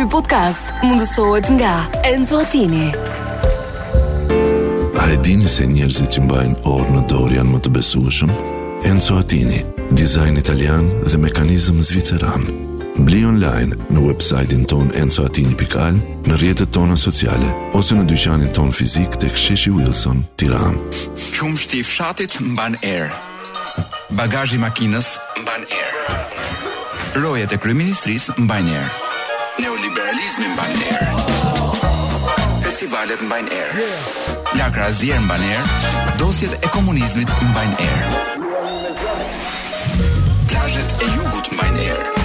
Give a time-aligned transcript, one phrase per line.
[0.00, 1.70] Ky podcast mundësohet nga
[2.08, 2.86] Enzo Atini
[4.96, 8.32] A e dini se njerëzit që mbajnë orë në dorë janë më të besueshëm?
[8.88, 9.58] Enzo Atini,
[9.92, 12.46] dizajn italian dhe mekanizm zviceran
[13.04, 18.56] Bli online në websajtin ton Enzo Atini Pikal Në rjetët tona sociale Ose në dyqanin
[18.56, 20.80] ton fizik të ksheshi Wilson, Tiran
[21.36, 23.12] Qumë shtif shatit mban air
[24.16, 25.12] Bagajji makinës
[25.44, 29.08] mban air Rojet e kryministrisë mbajnë njerë
[29.60, 31.86] neoliberalizmi në banerë.
[32.64, 33.86] Festivalet në banerë.
[34.56, 36.04] Lakra azirë në banerë.
[36.20, 38.22] Dosjet e komunizmit në banerë.
[40.48, 42.16] Plajet e jugut në banerë.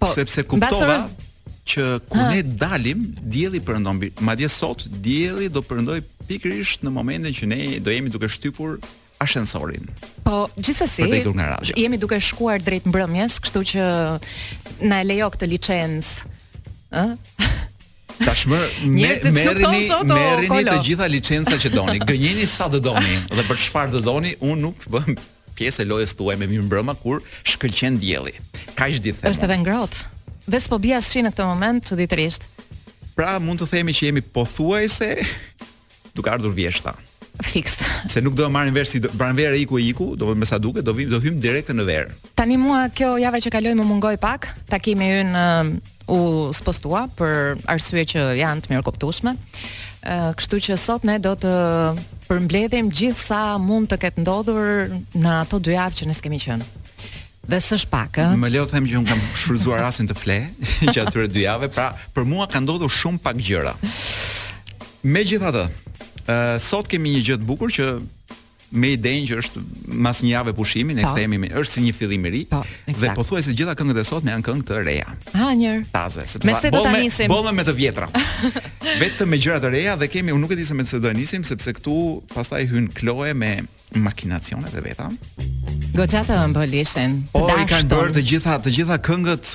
[0.00, 0.96] po, sepse kuptova
[1.70, 4.02] që ku ne dalim, dielli përndon.
[4.24, 8.76] Madje sot dielli do përndoj pikërisht në momentin që ne do jemi duke shtypur
[9.22, 9.86] ashensorin.
[10.26, 11.06] Po, gjithsesi,
[11.70, 13.86] jemi duke shkuar drejt mbrëmjes, kështu që
[14.90, 16.34] na e lejo këtë licencë,
[16.90, 17.12] ëh?
[18.22, 23.58] Tashmë me, merrini merrini të gjitha licencat që doni, gënjeni sa të doni dhe për
[23.66, 25.16] çfarë të doni, unë nuk bëm
[25.58, 28.36] pjesë e lojës tuaj me mirë mbrëmë kur shkëlqen dielli.
[28.78, 29.32] Kaq ditë them.
[29.34, 30.04] Është edhe ngrohtë.
[30.50, 32.46] Dhe s'po bia asçi në këtë moment çuditërisht.
[33.16, 35.10] Pra mund të themi që jemi pothuajse
[36.14, 36.94] duke ardhur vjeshta.
[37.42, 37.80] Fix.
[38.10, 40.84] Se nuk do të marrin vesh si e iku e iku, do me sa duket
[40.86, 42.12] do vim do hym direkt në verë.
[42.38, 47.58] Tani mua kjo java që kaloi më mungoi pak takimi ynë uh u spostua për
[47.70, 49.32] arsye që janë të mirë kuptueshme.
[50.36, 51.50] Kështu që sot ne do të
[52.28, 56.66] përmbledhim gjithë sa mund të ketë ndodhur në ato dy javë që ne kemi qenë.
[57.44, 58.36] Dhe së shpak, ëh.
[58.40, 60.38] Më leo them që un kam shfryzuar rasin të fle
[60.88, 63.74] që atyre dy javë, pra për mua ka ndodhur shumë pak gjëra.
[65.04, 65.64] Megjithatë,
[66.24, 67.88] ë uh, sot kemi një gjë të bukur që
[68.74, 69.62] me idejn që është
[70.04, 71.42] mas një javë pushimi, ne kthehemi po.
[71.44, 72.40] me është si një fillim i ri.
[72.50, 72.60] Po,
[72.98, 75.06] dhe pothuajse gjitha këngët e sot ne janë këngë të reja.
[75.34, 75.84] Ha ah, njër.
[75.94, 77.30] Taze, sepse me se do ta nisim.
[77.30, 78.08] Bollë me të vjetra.
[79.02, 81.06] Vetëm me gjëra të reja dhe kemi unë nuk e di se me se do
[81.10, 81.98] të nisim sepse këtu
[82.34, 83.54] pastaj hyn Kloe me
[83.94, 85.08] makinacioneve veta.
[85.94, 87.16] Goxha të mbolishin.
[87.32, 89.52] Po i kanë bërë të gjitha të gjitha këngët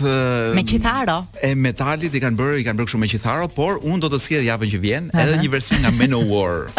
[0.55, 1.17] me qitharo.
[1.43, 4.19] E metalit i kanë bërë, i kanë bërë kështu me qitharo, por unë do të
[4.23, 5.43] sjell javën që vjen edhe uh -huh.
[5.43, 6.71] një version nga Manowar.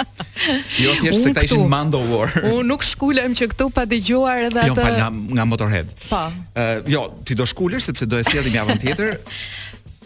[0.84, 2.31] jo thjesht se këta ishin Manowar.
[2.43, 4.75] Unë nuk shkulem që këtu pa dëgjuar edhe jo, atë.
[4.75, 5.88] Jo, pa nga, Motorhead.
[6.09, 6.27] Po.
[6.54, 9.19] Ë, uh, jo, ti do shkulesh sepse do e sjellim javën tjetër.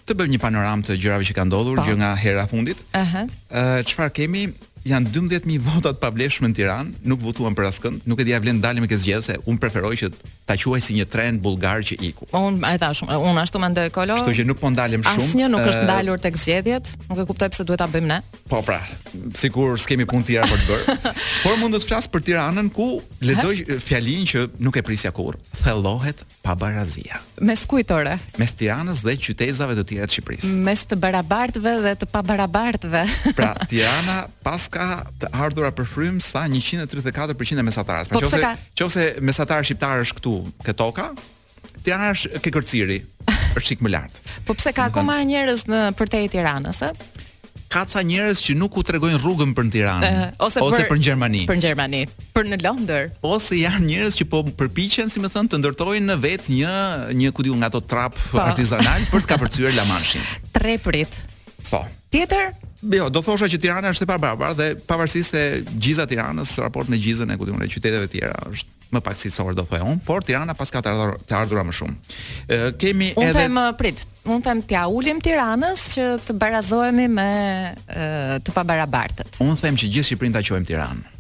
[0.07, 2.01] të bëjmë një panoramë të gjërave që kanë ndodhur gjë po.
[2.01, 2.77] nga hera fundit.
[2.93, 3.01] Ëh.
[3.03, 3.25] Uh -huh.
[3.25, 4.49] uh, çfarë kemi?
[4.89, 8.85] janë 12000 votat pavleshme në Tiranë, nuk votuan për askënd, nuk e dia vlen dalim
[8.85, 10.11] me këtë zgjedhje se un preferoj që
[10.45, 12.27] ta quaj si një tren bullgar që iku.
[12.29, 14.19] Po, un e thash, un ashtu mendoj Kolo.
[14.21, 15.25] Kështu që nuk po ndalem shumë.
[15.25, 18.19] Asnjë nuk është ndalur tek zgjedhjet, nuk e kuptoj pse duhet ta bëjmë ne.
[18.53, 18.77] Po pra,
[19.41, 21.15] sikur s'kemi punë tjera për të bërë.
[21.47, 22.91] Por mund të të flas për Tiranën ku
[23.25, 23.55] lexoj
[23.87, 25.41] fjalinë që nuk e prisja kurrë.
[25.63, 27.23] Thellohet pa barazia.
[27.41, 28.19] Mes kujtore?
[28.37, 30.53] Mes Tiranës dhe qytetëzave të tjera të Shqipërisë.
[30.67, 33.07] Mes të barabartëve dhe të pabarabartëve.
[33.41, 38.11] pra, Tirana pas ka të ardhura për frym sa 134% e mesatarës.
[38.11, 40.35] Po, pra Nëse qofse mesatar shqiptar është këtu
[40.67, 41.11] ke toka,
[41.85, 42.99] Tirana është ke kërciri,
[43.59, 44.19] është çik më lart.
[44.49, 46.95] Po pse ka akoma njerëz në përtej Tiranës, ë?
[47.75, 50.93] ka ca njerëz që nuk u tregojnë rrugën për në Tiranë eh, ose, ose për,
[50.93, 51.41] për në Gjermani.
[51.49, 52.03] Për në Gjermani,
[52.37, 53.09] për në Londër.
[53.27, 56.75] Ose janë njerëz që po përpiqen, si më thënë, të ndërtojnë në vetë një
[57.19, 58.39] një ku nga trap po.
[58.45, 60.23] artizanal për të kapërcyer La Manche.
[60.55, 61.19] Treprit.
[61.67, 61.83] Po.
[62.15, 62.53] Tjetër,
[62.93, 65.43] jo, do thosha që Tirana është e pabarabar dhe pavarësisht se
[65.81, 69.65] gjiza Tiranës raport me gjizën e kutimeve të qyteteve tjera është më pak si do
[69.67, 71.95] thojë un, por Tirana pas ka të ardhur më shumë.
[72.47, 77.09] Ë kemi un edhe Unë them prit, un them t'ia ulim Tiranës që të barazohemi
[77.11, 77.29] me
[77.89, 79.41] e, të pabarabartët.
[79.43, 81.11] Un them që gjithë Shqipërinë ta quajmë Tiranë.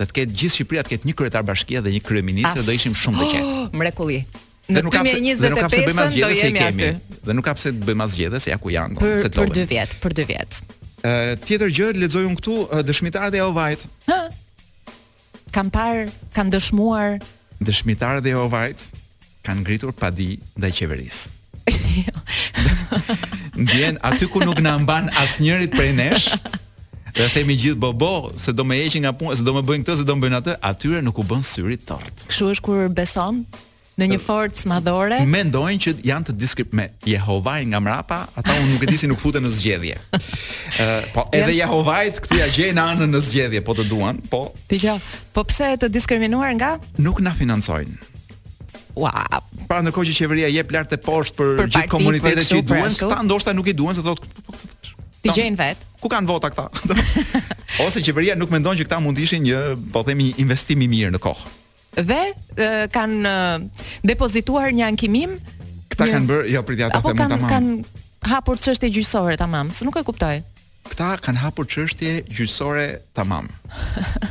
[0.00, 2.98] Dhe të ketë gjithë Shqipëria të ketë një kryetar bashkie dhe një kryeminist, do ishim
[3.02, 3.54] shumë të qetë.
[3.54, 4.24] Oh, Mrekulli
[4.68, 6.88] dhe nuk ka pse dhe nuk ka pse bëjmë asgjë se i kemi.
[6.88, 7.20] Aty.
[7.28, 10.14] Dhe nuk ka pse bëjmë asgjë se ja ku janë ngon, Për 2 vjet, për
[10.20, 10.58] 2 vjet.
[11.06, 11.12] Ë
[11.46, 12.56] tjetër gjë lexoj un këtu
[12.88, 13.84] dëshmitarët e Jehovait.
[15.54, 17.18] Kam par, kanë dëshmuar
[17.64, 18.86] dëshmitarët e Jehovait
[19.46, 21.36] kanë ngritur padi ndaj qeverisë.
[23.62, 26.26] Ndjen aty ku nuk na mban asnjërit prej nesh,
[27.16, 29.86] Dhe themi gjithë bo bo, se do me eqin nga punë, se do me bëjnë
[29.86, 32.12] këtë, se do me bëjnë atë, atyre nuk u bën syri tort.
[32.28, 33.38] Kështu është kur beson
[34.00, 35.18] në një forcë madhore.
[35.30, 39.08] Mendojnë që janë të diskrip me Jehovaj nga mrapa, ata unë nuk e di si
[39.08, 39.96] nuk futen në zgjedhje.
[40.18, 40.26] Ëh,
[40.82, 41.62] uh, po edhe Jan...
[41.62, 44.42] Jehovajt këtu ja gjejnë anën në zgjedhje, po të duan, po.
[44.68, 44.96] Ti qe,
[45.36, 46.74] po pse të diskriminuar nga?
[47.00, 48.12] Nuk na financojnë.
[48.96, 49.42] Ua, wow.
[49.68, 52.92] pra ndërkohë që qeveria jep lart të poshtë për, për gjithë komunitetet që i duan,
[53.08, 54.32] ata ndoshta nuk i duan se thotë
[55.26, 55.80] ti gjejn vet.
[56.00, 56.68] Ku kanë vota këta?
[57.84, 59.60] Ose qeveria nuk mendon që këta mund të ishin një,
[59.92, 61.54] po themi, një investim i mirë në kohë
[62.00, 63.62] dhe e, kanë e,
[64.06, 65.36] depozituar një ankimim.
[65.92, 66.12] Kta një...
[66.16, 67.44] kanë bër, jo pritja ata themi tamam.
[67.46, 70.38] Ata kanë kanë hapur çështje gjyqësore tamam, se nuk e kuptoj.
[70.92, 73.48] Kta kanë hapur çështje gjyqësore tamam.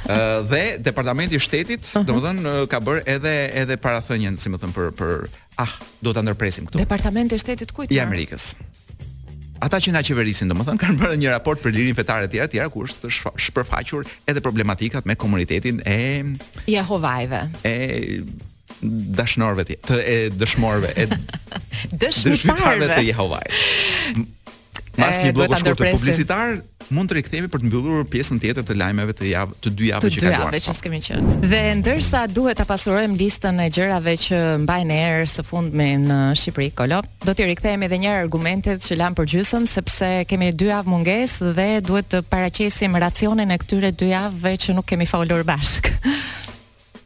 [0.05, 0.21] Ë
[0.53, 2.09] dhe Departamenti i Shtetit, uh mhm.
[2.09, 2.67] -huh.
[2.67, 5.71] ka bër edhe edhe parathënien, si më thën për për ah,
[6.01, 6.77] do ta ndërpresim këtu.
[6.77, 7.91] Departamenti i Shtetit kujt?
[7.91, 8.55] I Amerikës
[9.63, 12.55] ata që na qeverisin domethënë kanë bërë një raport për lirin fetare të tjera të
[12.57, 13.11] tjera ku është
[13.47, 15.97] shpërfaqur edhe problematikat me komunitetin e
[16.71, 17.75] Jehovajve e
[19.17, 20.01] dashnorëve të
[20.41, 21.07] dëshmorëve e
[22.03, 24.27] dëshmitarëve të Jehovajve
[24.95, 26.53] Mas një blloku shkurt të publicitar,
[26.95, 30.11] mund të rikthehemi për të mbyllur pjesën tjetër të lajmeve të javë të dy javëve
[30.15, 30.39] që kanë ardhur.
[30.39, 31.35] Të dy javëve që kemi qenë.
[31.51, 36.69] Dhe ndërsa duhet ta pasurojmë listën e gjërave që mbajnë erë së fundmi në Shqipëri,
[36.79, 40.69] Kolo, do të rikthehemi edhe një herë argumentet që lan për gjysëm sepse kemi dy
[40.71, 45.43] javë mungesë dhe duhet të paraqesim racionin e këtyre dy javëve që nuk kemi folur
[45.43, 45.91] bashk.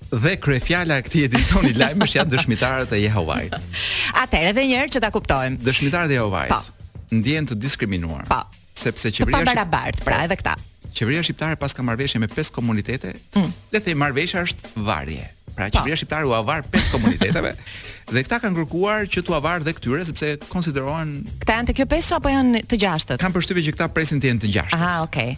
[0.09, 3.53] Dhe kryefjala e këtij edicioni lajmesh janë dëshmitarët e Jehovait.
[4.23, 5.61] Atëherë edhe një herë që ta kuptojmë.
[5.61, 6.49] Dëshmitarët e Jehovait.
[6.49, 6.78] Po
[7.11, 8.25] ndjen të diskriminuar.
[8.29, 8.57] Pa, po.
[8.77, 10.53] sepse qeveria është barabart, pra edhe këta.
[10.95, 13.51] Qeveria shqiptare pas ka marrveshje me pesë komunitete, mm.
[13.73, 15.27] le të them marrveshja është varje.
[15.55, 15.73] Pra pa.
[15.73, 15.79] Po.
[15.79, 17.49] qeveria shqiptare u avar pesë komuniteteve
[18.13, 21.87] dhe këta kanë kërkuar që t'u avar dhe këtyre sepse konsiderohen Këta janë të kjo
[21.91, 23.19] pesë apo janë të gjashtët?
[23.21, 24.81] Kan përshtypje që këta presin të jenë të gjashtët.
[24.81, 25.33] Aha, okay.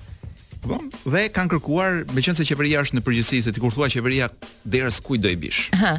[0.62, 0.78] Po,
[1.10, 4.30] dhe kanë kërkuar, meqense qeveria është në përgjithësi se ti kur thua qeveria
[4.64, 5.72] derës kujt do i bish.
[5.80, 5.96] Aha.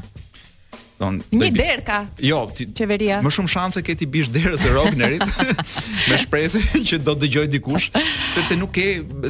[1.03, 1.97] Don, një derë ka.
[2.23, 3.19] Jo, ti, qeveria.
[3.25, 5.25] Më shumë shanse ke ti bish derës e Rognerit
[6.09, 7.89] me shpresë që do të dëgjoj dikush,
[8.31, 8.85] sepse nuk ke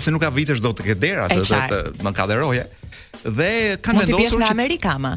[0.05, 1.63] se nuk ka vitesh do të ke dera, se do
[1.97, 2.67] të më ka dhe roje.
[3.25, 3.49] Dhe
[3.87, 5.15] kanë Mon vendosur në Amerikama.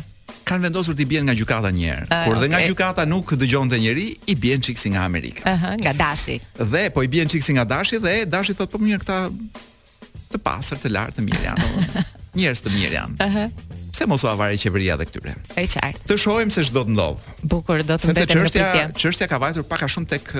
[0.48, 2.06] Kanë vendosur ti bien nga gjykata një herë.
[2.08, 2.42] Uh, kur okay.
[2.46, 5.44] dhe nga gjykata nuk dëgjonte njerëj, i bien çiksi nga Amerika.
[5.44, 6.38] Ëh, uh -huh, nga Dashi.
[6.72, 9.20] Dhe po i bien çiksi nga Dashi dhe Dashi thotë po mirë këta
[10.32, 12.04] të pasër, të lartë, të mirë janë.
[12.40, 13.16] Njerëz të mirë janë.
[13.26, 13.28] Ëh.
[13.28, 13.65] Uh -huh
[13.96, 15.34] pse mos u avare qeveria dhe këtyre.
[15.56, 16.04] E qartë.
[16.10, 17.24] Të shohim se ç'do të ndodh.
[17.48, 18.90] Bukur, do të mbetet çështja.
[19.00, 20.34] Çështja ka vajtur pak a shumë tek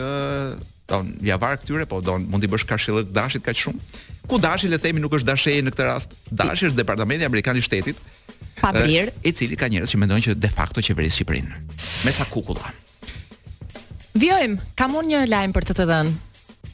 [0.92, 3.88] don ja var këtyre, po don mundi bësh kashillëk dashit kaq shumë.
[4.30, 6.18] Ku dashi le themi nuk është dashëje në këtë rast.
[6.36, 8.00] Dashi është Departamenti Amerikan i Shtetit.
[8.60, 11.64] Pa I cili ka njerëz që mendojnë që de facto qeveris Shqipërinë.
[12.06, 12.74] Me sa kukulla.
[14.20, 16.14] Vjojmë, kam unë një lajm për të të dhënë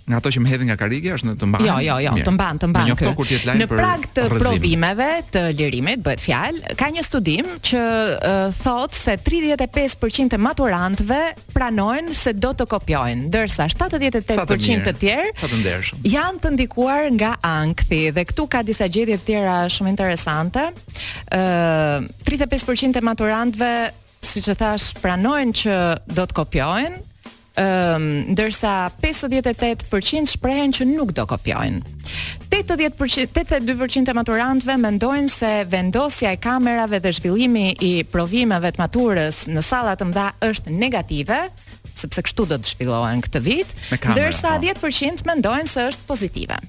[0.07, 1.67] nga ato që më hedhin nga karikja, është në të mbahen.
[1.67, 2.87] Jo, jo, jo, të mban, të mban.
[2.89, 6.61] Në fakt ti lajm për prag të provimeve të lirimit bëhet fjalë.
[6.79, 11.19] Ka një studim që uh, thotë se 35% e maturantëve
[11.53, 18.05] pranojnë se do të kopjojnë, ndërsa 78% të tjerë të janë të ndikuar nga ankthi
[18.15, 20.69] dhe këtu ka disa gjetje të tjera shumë interesante.
[21.31, 21.39] ë
[22.01, 23.73] uh, 35% e maturantëve
[24.21, 25.75] siç e thash pranojnë që
[26.15, 26.99] do të kopjojnë,
[27.57, 31.81] Um, ndërsa 58% shprehen që nuk do kopjojnë.
[32.47, 39.43] 80% 82% e maturantëve mendojnë se vendosja e kamerave dhe zhvillimi i provimeve të maturës
[39.51, 41.41] në salla të mëdha është negative,
[41.91, 44.79] sepse kështu do të zhvillohen këtë vit, kamera, ndërsa 10%
[45.25, 45.29] po.
[45.33, 46.61] mendojnë se është pozitive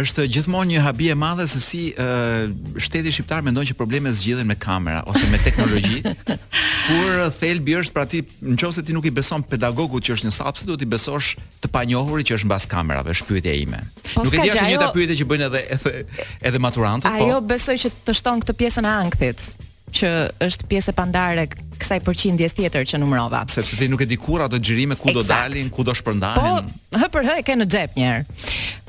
[0.00, 4.16] është gjithmonë një habi e madhe se si ë uh, shteti shqiptar mendon që problemet
[4.18, 6.00] zgjidhen me kamera ose me teknologji.
[6.88, 8.22] kur thelbi është prati,
[8.54, 12.28] nëse ti nuk i beson pedagogut që është në sapse, duhet i besosh të panjohurit
[12.32, 13.82] që është mbas kamerave, është pyetja ime.
[14.14, 15.94] Po nuk e di është njëta pyetje që bëjnë edhe edhe,
[16.50, 17.30] edhe maturantët, po.
[17.30, 19.46] Ajo besoj që të shton këtë pjesën e ankthit,
[19.94, 20.10] që
[20.44, 21.46] është pjesë pandare
[21.80, 23.44] kësaj përqindjes tjetër që numrova.
[23.50, 26.68] Sepse ti nuk e di kur ato xhirime ku do dalin, ku do shpërndahen.
[26.90, 28.82] Po, hë për hë e ke në xhep njëherë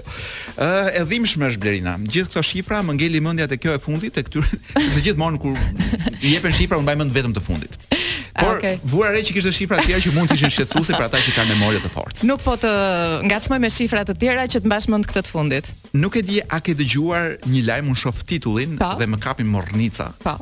[0.59, 1.95] Ëh, e dhimbshme është Blerina.
[2.03, 4.51] Gjithë këto shifra më ngeli mendja te kjo e fundit, te këtyre,
[4.83, 5.57] sepse gjithmonë kur
[6.21, 7.77] i jepen shifra u mbajmë vetëm të fundit.
[8.33, 8.77] Ah, Por okay.
[8.87, 11.33] vura re që kishte shifra të tjera që mund të ishin shqetësuese për ata që
[11.35, 12.27] kanë memorie të fortë.
[12.29, 12.69] Nuk po të
[13.27, 15.67] ngacmoj me shifra të tjera që të mbash mend këtë të fundit.
[15.97, 18.93] Nuk e di a ke dëgjuar një lajm un shof titullin pa?
[18.93, 18.99] Po.
[19.01, 20.07] dhe më kapi mornica.
[20.23, 20.35] Po.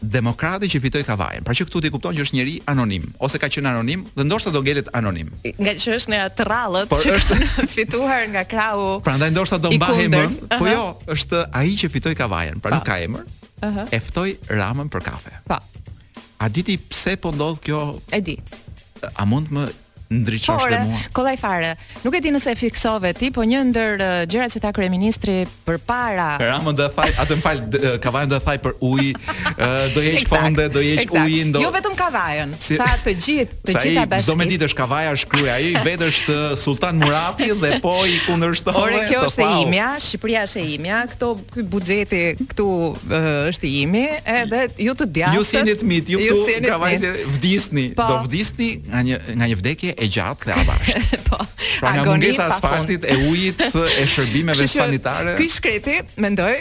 [0.00, 1.42] Demokrati që fitoi Kavajën.
[1.46, 4.50] Pra që këtu ti kupton që është njëri anonim ose ka qenë anonim dhe ndoshta
[4.52, 5.30] do ngelet anonim.
[5.58, 7.38] Nga që është në atë rallët që është
[7.74, 8.90] fituar nga krahu.
[9.06, 10.28] Prandaj ndoshta do mbahet emër.
[10.58, 12.82] Po jo, është ai që fitoi Kavajën, pra pa?
[12.82, 12.82] Po.
[12.82, 13.30] nuk ka emër.
[13.64, 13.86] -huh.
[13.94, 15.32] e ftoi Ramën për kafe.
[15.48, 15.60] Pa.
[16.42, 17.80] A diti pse po ndodh kjo?
[18.12, 18.36] E di.
[19.16, 19.64] A mund të më
[20.20, 21.00] ndriçosh te mua.
[21.16, 21.72] Kollaj fare.
[22.04, 25.38] Nuk e di nëse e fiksove ti, po një ndër uh, gjërat që tha kryeministri
[25.66, 26.32] përpara.
[26.42, 27.62] Era do të thaj, atë më fal
[28.06, 29.64] kavajën do të thaj për ujë, uh,
[29.94, 31.62] do heq fonde, do heq ujë ndo.
[31.64, 32.54] Jo vetëm kavajën.
[32.62, 32.78] Si...
[32.80, 34.26] Tha të gjithë, të gjitha bashkë.
[34.26, 37.94] Sa çdo me ditësh kavaja është krye ai, vetë është uh, Sultan Murati dhe po
[38.10, 38.82] i kundërshtohet.
[38.82, 41.00] Ore kjo është e imja, Shqipëria është e imja.
[41.12, 44.04] Kto ky buxheti këtu uh, është i imi,
[44.34, 45.38] edhe ju të djallë.
[45.38, 48.06] Ju sinit mit, ju këtu kavajë vdisni, po.
[48.10, 51.10] do vdisni nga një nga një vdekje e gjatë dhe avasht.
[51.28, 51.38] po.
[51.80, 53.62] Pra nga mungesa asfaltit e ujit
[54.00, 55.36] e shërbimeve që, sanitare.
[55.40, 56.52] Ky shkreti mendoj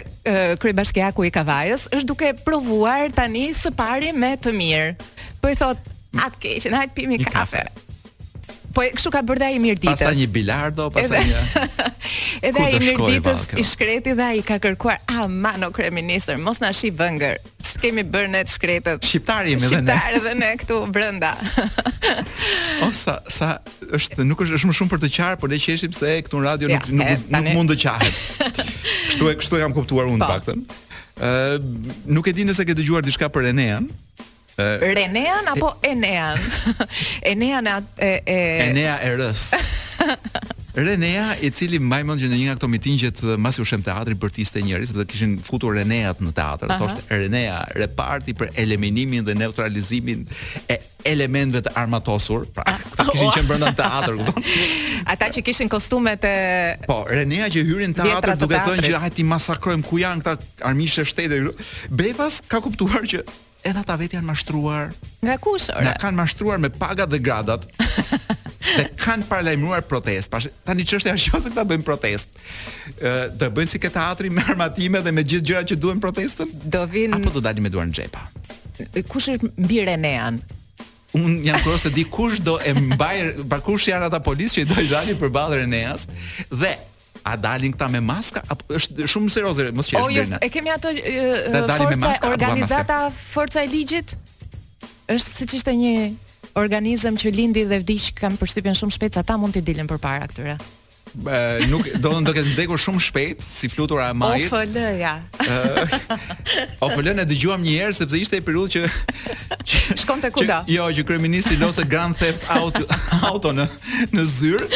[0.61, 4.89] krye ku i Kavajës është duke provuar tani së pari me të mirë.
[5.41, 5.79] Po i thot
[6.21, 7.65] atë keqen, hajt pimi kafe
[8.75, 9.99] po kështu ka bërë ai mirë ditës.
[9.99, 11.39] Pastaj një bilardo, pastaj një.
[12.49, 16.71] edhe ai mirë ditës i shkreti dhe ai ka kërkuar a mano kryeministër, mos na
[16.77, 17.39] shi vëngër.
[17.71, 19.05] S'kemi bërë në të shkretët.
[19.07, 19.87] Shqiptar jemi edhe ne.
[19.87, 21.33] Shqiptar edhe ne këtu brenda.
[22.87, 23.51] o sa sa
[23.95, 26.71] është nuk është, më shumë për të qartë, por ne qeshim se këtu në radio
[26.71, 28.23] ja, nuk nuk, nuk mund të qahet.
[29.11, 30.31] kështu e kështu e kam kuptuar unë po.
[30.31, 30.63] paktën.
[31.21, 31.59] Ë
[32.15, 33.89] nuk e di nëse ke dëgjuar diçka për Enean.
[34.57, 36.37] Renean apo Enean?
[37.21, 39.43] Enea e e Enea e rës.
[40.71, 44.15] Renea, i cili mbajmën që në një nga këto mitingje të masi u shëm teatri
[44.15, 49.35] për tiste njëri, sepse kishin futur Reneat në teatr, thoshte Renea, reparti për eliminimin dhe
[49.35, 50.21] neutralizimin
[50.71, 50.77] e
[51.11, 53.11] elementëve të armatosur, pra, ata ah.
[53.11, 54.49] kishin qenë brenda në teatr, kupton?
[55.11, 56.35] Ata që kishin kostumet e
[56.87, 60.67] Po, Renea që hyrin në teatr duke thënë që hajti masakrojmë masakrojm ku janë këta
[60.71, 61.69] armishë shtete këtu.
[61.99, 63.25] Bevas ka kuptuar që
[63.65, 64.91] edhe ata vetë janë mashtruar.
[65.21, 65.85] Nga kush orë?
[65.85, 67.65] Na kanë mashtruar me pagat dhe gradat.
[68.77, 70.31] dhe kanë paralajmëruar protest.
[70.33, 72.41] Pash, tani çështja është jose këta bëjnë protest.
[72.97, 76.49] Ë, do bëjnë si këta teatri me armatime dhe me gjithë gjërat që duhen protestën?
[76.77, 78.25] Do vinë apo do dalin me duar në xhepa?
[79.11, 80.41] Kush është mbi Renean?
[81.19, 84.69] Un jam kuros se di kush do e mbaj, pa kush janë ata policë që
[84.69, 86.05] do i dalin përballë Reneas
[86.53, 86.69] dhe
[87.25, 90.39] a dalin këta me maska apo është shumë serioze mos qesh jo, Brenda.
[90.41, 91.23] Jo, e kemi ato e,
[91.77, 94.15] forca maska, organizata forca e ligjit
[95.15, 95.93] është siç ishte një
[96.61, 100.57] organizëm që lindi dhe vdiq kanë përshtypjen shumë shpejt ata mund t'i dilin përpara këtyre
[101.71, 104.51] nuk do të ndoket ndekur shumë shpejt si flutura e majit.
[104.51, 105.13] OFL ja.
[105.41, 108.83] Uh, OFL e dëgjuam një herë sepse ishte e periudhë që,
[109.71, 110.61] që shkonte kuda.
[110.67, 112.83] Që, jo, që kryeministri lose Grand Theft Auto
[113.27, 113.67] auto në
[114.15, 114.69] në zyrë,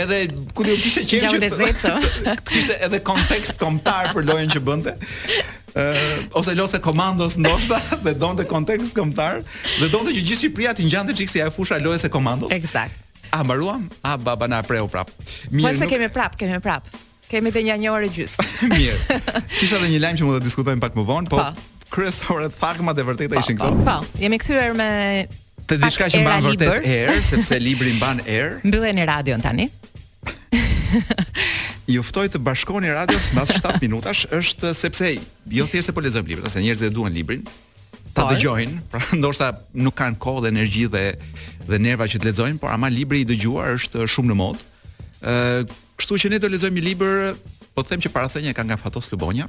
[0.00, 0.20] edhe
[0.54, 1.78] ku do kishte qenë që të
[2.54, 4.96] kishte edhe kontekst kombëtar për lojën që bënte.
[5.70, 9.42] Uh, ose lose komandos ndoshta dhe donte kontekst kombëtar
[9.78, 12.50] dhe donte që gjithë Shqipëria të ngjante çiksi ajo fusha lojës së komandos.
[12.54, 12.98] Eksakt.
[13.32, 13.86] A mbaruam?
[14.04, 15.10] A baba na preu prap.
[15.50, 15.62] Mirë.
[15.70, 16.86] Po se kemi prap, kemi prap.
[17.30, 18.36] Kemi edhe një orë gjys.
[18.72, 19.18] Mirë.
[19.58, 21.84] Kisha edhe një lajm që mund ta diskutojmë pak më vonë, po, po.
[21.94, 23.86] kryesore thakma e vërteta po, ishin po, këto.
[24.02, 24.88] Po, jemi kthyer me
[25.70, 28.58] të diçka që mban vërtet erë, sepse libri mban erë.
[28.66, 29.68] Mbylleni radion tani.
[31.90, 35.08] Ju ftoj të bashkoni radios mbas 7 minutash është sepse
[35.50, 37.42] jo thjesht se po lexojmë librin, ose njerëzit e duan librin,
[38.16, 39.48] ta dëgjojnë, pra ndoshta
[39.78, 41.04] nuk kanë kohë dhe energji dhe
[41.70, 44.62] dhe nerva që të lexojnë, por ama libri i dëgjuar është shumë në mod.
[45.22, 45.34] Ë,
[46.00, 47.34] kështu që ne do lexojmë një libër,
[47.76, 49.46] po them që parathënia ka nga Fatos Lubonia.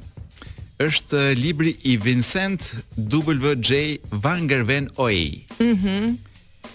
[0.82, 3.98] Është libri i Vincent W.J.
[4.24, 5.44] Van Gerwen Oi.
[5.60, 6.18] Mhm.
[6.18, 6.18] Mm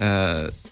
[0.04, 0.10] Ë,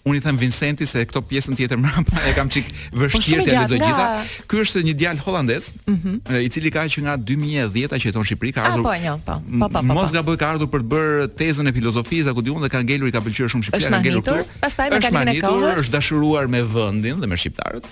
[0.06, 3.54] unë i them Vincenti se këto pjesën tjetër mbrapa e kam çik po, vështirë të
[3.56, 4.06] lexoj gjitha.
[4.50, 6.42] Ky është një djalë holandez, mm -hmm.
[6.46, 8.84] i cili ka që nga 2010 a që jeton në Shqipëri, ka ardhur.
[8.86, 9.34] Po, jo, po.
[9.38, 9.82] Po, po, po.
[9.82, 13.08] Mos gaboj ka ardhur për të bërë tezën e filozofisë aku diun dhe ka ngelur
[13.08, 14.46] i ka pëlqyer shumë Shqipëria, ka ngelur këtu.
[14.62, 17.84] Pastaj me kalimin e kohës është dashuruar me vendin dhe me shqiptarët.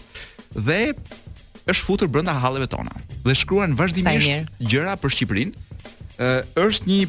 [0.68, 0.82] Dhe
[1.72, 2.94] është futur brenda halleve tona
[3.26, 5.52] dhe shkruan vazhdimisht gjëra për Shqipërinë.
[6.26, 6.30] Ë
[6.66, 7.00] është një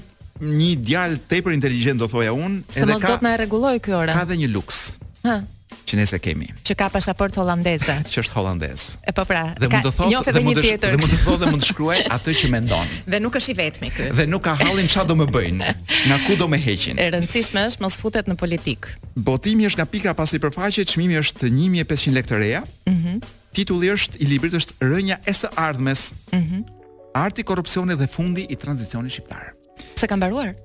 [0.42, 2.76] një djal tepër inteligjent do thoja unë, edhe ka.
[2.76, 4.16] Se mos do të na rregulloj ky orë.
[4.16, 4.82] Ka dhe një luks.
[5.26, 5.38] Hë.
[5.86, 6.48] Që ne se kemi.
[6.66, 7.96] Që ka pasaportë hollandeze.
[8.12, 8.84] që është hollandez.
[9.06, 11.42] E po pra, dhe mund të thotë, dhe, mund të thotë, dhe mund të thotë
[11.46, 12.92] dhe mund të shkruaj atë që mendon.
[13.14, 14.08] Dhe nuk është i vetmi ky.
[14.18, 15.74] Dhe nuk ka hallin çfarë do të bëjnë,
[16.10, 17.00] nga ku do më heqin.
[17.02, 18.90] E rëndësishme është mos futet në politik.
[19.28, 22.64] Botimi është nga pika pas sipërfaqe, çmimi është 1500 lekë reja.
[22.92, 23.16] Mhm.
[23.22, 26.10] Mm Titulli është i librit është Rënja e së ardhmes.
[26.36, 26.58] Mhm.
[26.66, 29.54] Mm Arti korrupsioni dhe fundi i tranzicionit shqiptar.
[29.96, 30.56] Sa ka mbaruar?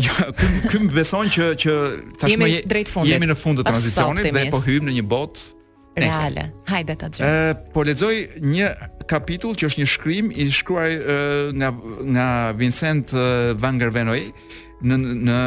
[0.00, 1.72] Jo, ja, beson që që
[2.20, 3.12] tashmë jemi drejt fundit.
[3.12, 5.48] Jemi në fund të tranzicionit dhe po hyjmë në një botë
[6.00, 6.46] reale.
[6.72, 7.40] Hajde ta xhojmë.
[7.52, 8.14] Ë, po lexoj
[8.52, 8.70] një
[9.10, 10.88] kapitull që është një shkrim i shkruar
[11.60, 11.68] nga
[12.14, 13.12] nga Vincent
[13.60, 14.28] Van Gogh Venoy
[14.82, 15.38] në në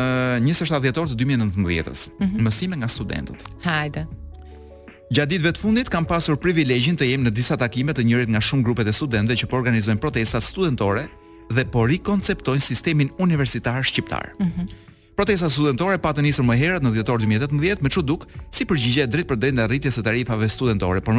[0.46, 1.65] 27 dhjetor të 2019.
[1.65, 2.46] Mm -hmm.
[2.46, 3.42] Mësime nga studentët.
[3.65, 4.06] Hajde.
[5.13, 8.39] Gjatë ditëve të fundit kam pasur privilegjin të jem në disa takime të njërit nga
[8.42, 11.06] shumë grupet e studentëve që po organizojnë protesta studentore
[11.54, 14.34] dhe po rikonceptojnë sistemin universitar shqiptar.
[14.40, 14.68] Mm -hmm.
[15.16, 19.36] Protesta studentore patë nisur më herët në dhjetor 2018 me çuduk si përgjigje drejt për
[19.40, 21.14] drejtë rritjes së tarifave studentore, por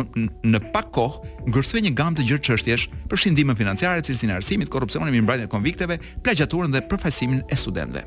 [0.52, 4.68] në pak kohë ngërthye një gamë të gjërë çështjesh për shindimin financiare, cilësinë e arsimit,
[4.68, 8.04] korrupsionin mbi mbrajtjen e konvikteve, plagjaturën dhe përfaqësimin e studentëve.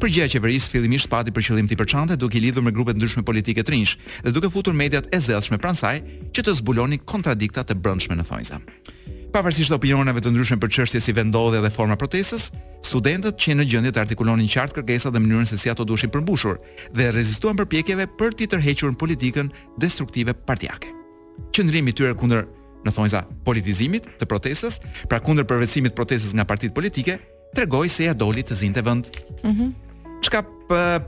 [0.00, 3.22] Përgjigja e qeverisë fillimisht pati për qëllim të përçante duke lidhur me grupe të ndryshme
[3.22, 5.96] politike të rinjsh dhe duke futur mediat e zellshme pranë saj
[6.34, 8.58] që të zbulonin kontradiktat e brendshme në thonjza
[9.34, 12.48] pavarësisht opinioneve të ndryshme për çështjet si vendodhja dhe forma protestës,
[12.86, 16.58] studentët që në gjendje të artikulonin qartë kërkesat dhe mënyrën se si ato duheshin përmbushur
[16.96, 19.50] dhe rezistuan përpjekjeve për të tërhequr politikën
[19.82, 20.90] destruktive partijake.
[21.54, 22.46] Qëndrimi i tyre kundër
[22.84, 27.18] në thonjza politizimit të protestës, pra kundër përvetësimit të protestës nga partitë politike,
[27.56, 29.14] tregoi se ja doli të zinte vend.
[29.44, 29.52] Mhm.
[29.54, 29.70] Mm
[30.20, 30.42] Çka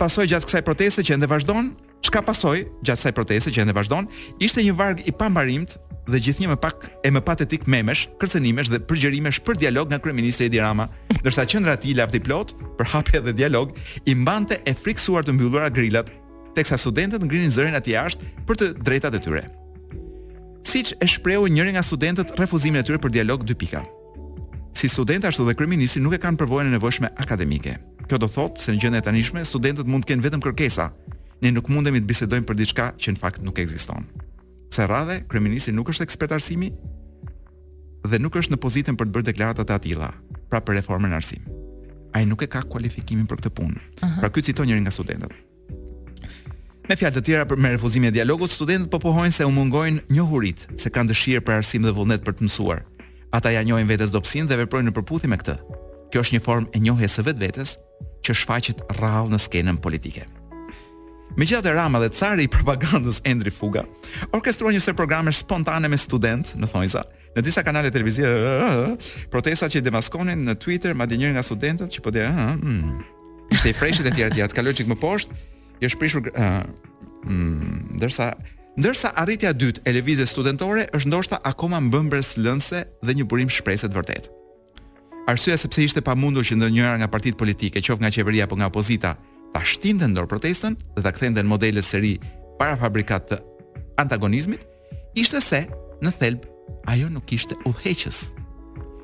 [0.00, 1.67] pasoi gjatë kësaj proteste që ende vazhdon,
[2.03, 4.09] Çka pasoi gjatë kësaj proteste që ende vazhdon,
[4.43, 5.77] ishte një varg i pambarimt
[6.11, 10.49] dhe gjithnjë më pak e më patetik memesh, kërcënimesh dhe përgjërimesh për dialog nga kryeministri
[10.51, 10.89] Edi Rama,
[11.21, 13.71] ndërsa qendra e tij lavdi plot për hapje dhe dialog,
[14.11, 16.11] i mbante e friksuar të mbyllura grillat,
[16.59, 19.45] teksa studentët ngrinin zërin aty jashtë për të drejtat e tyre.
[20.67, 23.87] Siç e shprehu njëri nga studentët refuzimin e tyre për dialog dy pika.
[24.75, 27.77] Si student ashtu dhe kryeministri nuk e kanë përvojën e nevojshme akademike.
[28.09, 30.91] Kjo do thotë se në gjendje tanishme studentët mund të kenë vetëm kërkesa,
[31.43, 34.07] ne nuk mundemi të bisedojmë për diçka që në fakt nuk ekziston.
[34.73, 36.71] Se radhe, kryeministri nuk është ekspert arsimi
[38.07, 40.11] dhe nuk është në pozitën për të bërë deklarata të atilla,
[40.51, 41.43] pra për reformën arsim.
[42.15, 43.79] Ai nuk e ka kualifikimin për këtë punë.
[43.79, 44.21] Uh -huh.
[44.23, 45.33] Pra ky citon njërin nga studentët.
[46.89, 50.01] Me fjalë të tjera për me refuzimin e dialogut, studentët po pohojnë se u mungojnë
[50.11, 52.81] njohurit, se kanë dëshirë për arsim dhe vullnet për të mësuar.
[53.33, 55.57] Ata ja njohin vetes dobësinë dhe veprojnë në përputhje me këtë.
[56.11, 57.77] Kjo është një formë e njohjes së vetvetes
[58.25, 60.27] që shfaqet rrallë në skenën politike.
[61.37, 63.87] Me gjatë e rama dhe cari i propagandës Endri Fuga,
[64.35, 67.05] një njëse programe spontane me student në thonjza,
[67.37, 68.97] në disa kanale televizive, uh, uh, uh,
[69.33, 72.53] protesa që i demaskonin në Twitter, ma di njërë nga studentët që po dhe, uh,
[72.53, 73.01] uh, um,
[73.57, 75.39] se i freshit e tjera tjera, të kaloj që poshtë,
[75.81, 76.61] i është prishur, uh,
[77.25, 78.29] um, mm, dërsa,
[78.77, 83.92] ndërsa arritja dytë e levizje studentore, është ndoshta akoma më lënse dhe një burim shpreset
[83.95, 84.29] vërtet.
[85.31, 89.14] Arsyeja sepse ishte pamundur që ndonjëra nga partitë politike, qoftë nga qeveria apo nga opozita,
[89.53, 92.19] ta shtinte ndër protestën dhe ta kthente në seri
[92.59, 93.38] para fabrikat të
[94.01, 94.65] antagonizmit,
[95.15, 95.67] ishte se
[96.03, 96.47] në thelb
[96.87, 98.33] ajo nuk ishte udhëheqës.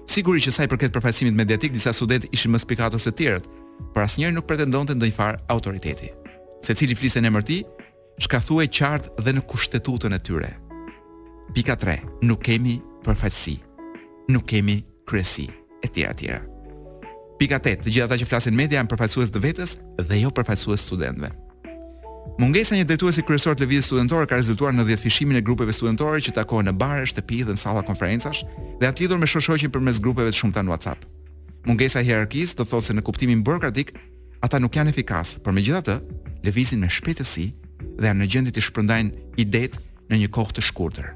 [0.08, 3.48] Siguri që sa i përket përfaqësimit mediatik, disa studentë ishin më spikator se të tjerët,
[3.92, 6.08] por asnjëri nuk pretendonte ndonjë autoriteti.
[6.64, 7.60] Secili flisën në emër tij,
[8.24, 10.50] shkathuaj qartë dhe në kushtetutën e tyre.
[11.54, 11.98] Pika 3.
[12.26, 13.58] Nuk kemi përfaqësi.
[14.32, 15.46] Nuk kemi kryesi
[15.86, 16.02] etj.
[16.10, 16.57] etj.
[17.38, 19.74] Pika 8, të gjitha ata që flasin media janë përfaqësues të vetes
[20.08, 21.28] dhe jo përfaqësues studentëve.
[22.42, 26.18] Mungesa një drejtuesi kryesor të lëvizjes studentore ka rezultuar në 10 fishimin e grupeve studentore
[26.22, 28.42] që takohen në bare, shtëpi dhe në salla konferencash
[28.80, 31.06] dhe janë lidhur me shoqëshoqin përmes grupeve të shumta në WhatsApp.
[31.66, 33.94] Mungesa hierarkisë do thotë se në kuptimin burokratik
[34.46, 35.98] ata nuk janë efikas, por megjithatë
[36.46, 37.48] lëvizin me shpejtësi
[37.98, 39.78] dhe janë në gjendje të shpërndajnë idet
[40.10, 41.12] në një kohë të shkurtër.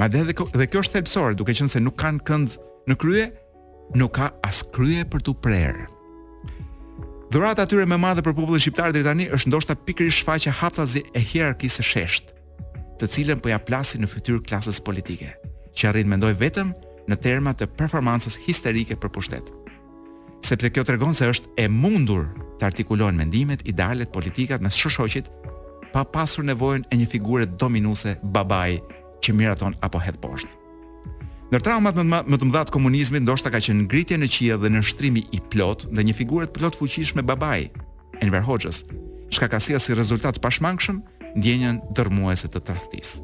[0.00, 2.56] Madje dhe, dhe kjo është thelbësore, duke qenë se nuk kanë kënd
[2.90, 3.28] në krye,
[3.94, 5.86] nuk ka as krye për tu prerë.
[7.30, 11.20] Dhurat atyre më madhe për popullin shqiptar deri tani është ndoshta pikërisht shfaqja haptazi e
[11.22, 12.32] hierarkisë së shesht,
[12.98, 15.30] të cilën po ja plasi në fytyr klasës politike,
[15.78, 16.72] që arrin mendoj vetëm
[17.10, 19.50] në terma të performancës histerike për pushtet.
[20.42, 22.26] Sepse kjo tregon se është e mundur
[22.58, 25.30] të artikulojnë mendimet, idealet, politikat mes shoqit
[25.92, 28.80] pa pasur nevojën e një figure dominuese babai
[29.22, 30.59] që miraton apo hedh poshtë.
[31.50, 34.68] Në traumat më më të mëdha të komunizmit ndoshta ka qenë ngritja në qiell dhe
[34.70, 37.64] në shtrimi i plot ndaj një figure të plot fuqishme babai,
[38.22, 38.84] Enver Hoxhës,
[39.34, 41.00] çka ka sjellë si rezultat pashmangshëm
[41.34, 43.16] ndjenjën dërmuese të tradhtisë.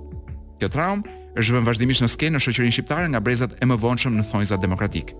[0.58, 4.26] Kjo traumë është vënë vazhdimisht në skenën e shoqërisë shqiptare nga brezat e mëvonshëm në
[4.32, 5.14] thonjza demokratik.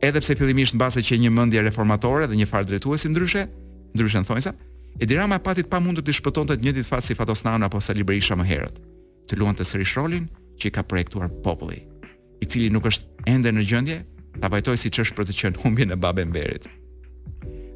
[0.00, 3.44] Edhe pse fillimisht mbase që një mendje reformatore dhe një far drejtuesi ndryshe,
[3.92, 4.56] ndryshe në thonjza,
[5.00, 8.02] Edi Rama e patit pa të shpëtonte të njëjtit fat si Fatos Nana apo Sali
[8.02, 8.80] Berisha më herët.
[9.28, 11.82] Të luante sërish rolin që i ka projektuar populli
[12.42, 13.98] i cili nuk është ende në gjendje,
[14.42, 16.66] ta pajtoj siç është për të qenë humbjen e babën Berit.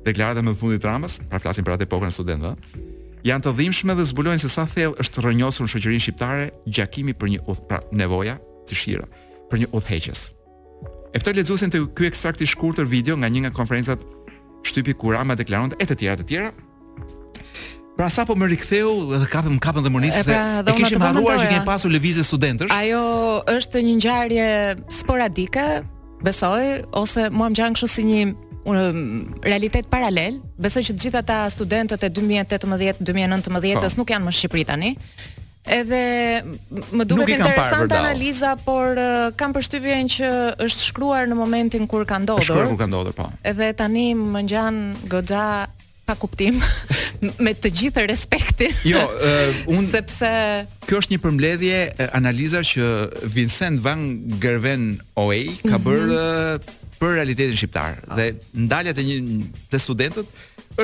[0.07, 2.81] Deklarata më fundit Ramës, pra flasim për atë epokën e studentëve,
[3.27, 6.49] janë të dhimbshme dhe zbulojnë se sa thellë është rrënjosur në shoqërinë shqiptare
[6.79, 8.37] gjakimi për një udh, pra nevoja,
[8.71, 9.07] dëshira
[9.51, 10.25] për një udhëheqës.
[11.15, 14.03] E ftoj lexuesin të ky ekstrakt i shkurtër video nga një nga konferencat
[14.67, 16.51] shtypi ku Rama deklaronte e të tjera të tjera,
[17.97, 21.39] Pra sapo më riktheu dhe kapëm kapën dhe më nisë pra, se e kishim haruar
[21.41, 22.73] që kemi pasur lëvizje studentësh.
[22.77, 23.01] Ajo
[23.49, 24.49] është një ngjarje
[24.99, 25.65] sporadike,
[26.21, 28.19] besoj ose mua më gjan kështu si një
[28.69, 29.01] um,
[29.49, 33.99] realitet paralel, besoj që të gjithë ata studentët e 2018-2019-s po.
[34.03, 34.93] nuk janë më në Shqipëri tani.
[35.67, 36.01] Edhe
[37.01, 40.29] më duket interesante analiza, por uh, kam përshtypjen që
[40.69, 42.45] është shkruar në momentin kur ka ndodhur.
[42.45, 43.33] Shkruar kur ka ndodhur, po.
[43.41, 44.79] Edhe tani më ngjan
[45.17, 45.49] goxha
[46.07, 46.55] pa kuptim
[47.45, 48.73] me të gjithë respektin.
[48.87, 50.31] Jo, uh, un sepse
[50.87, 51.79] kjo është një përmbledhje
[52.15, 52.91] analiza që
[53.35, 54.07] Vincent van
[54.43, 55.85] Gerven OA ka mhm.
[55.89, 56.77] bërë mm -hmm.
[57.01, 58.17] për realitetin shqiptar ah.
[58.17, 58.27] dhe
[58.65, 59.17] ndalja të një
[59.73, 60.29] të studentët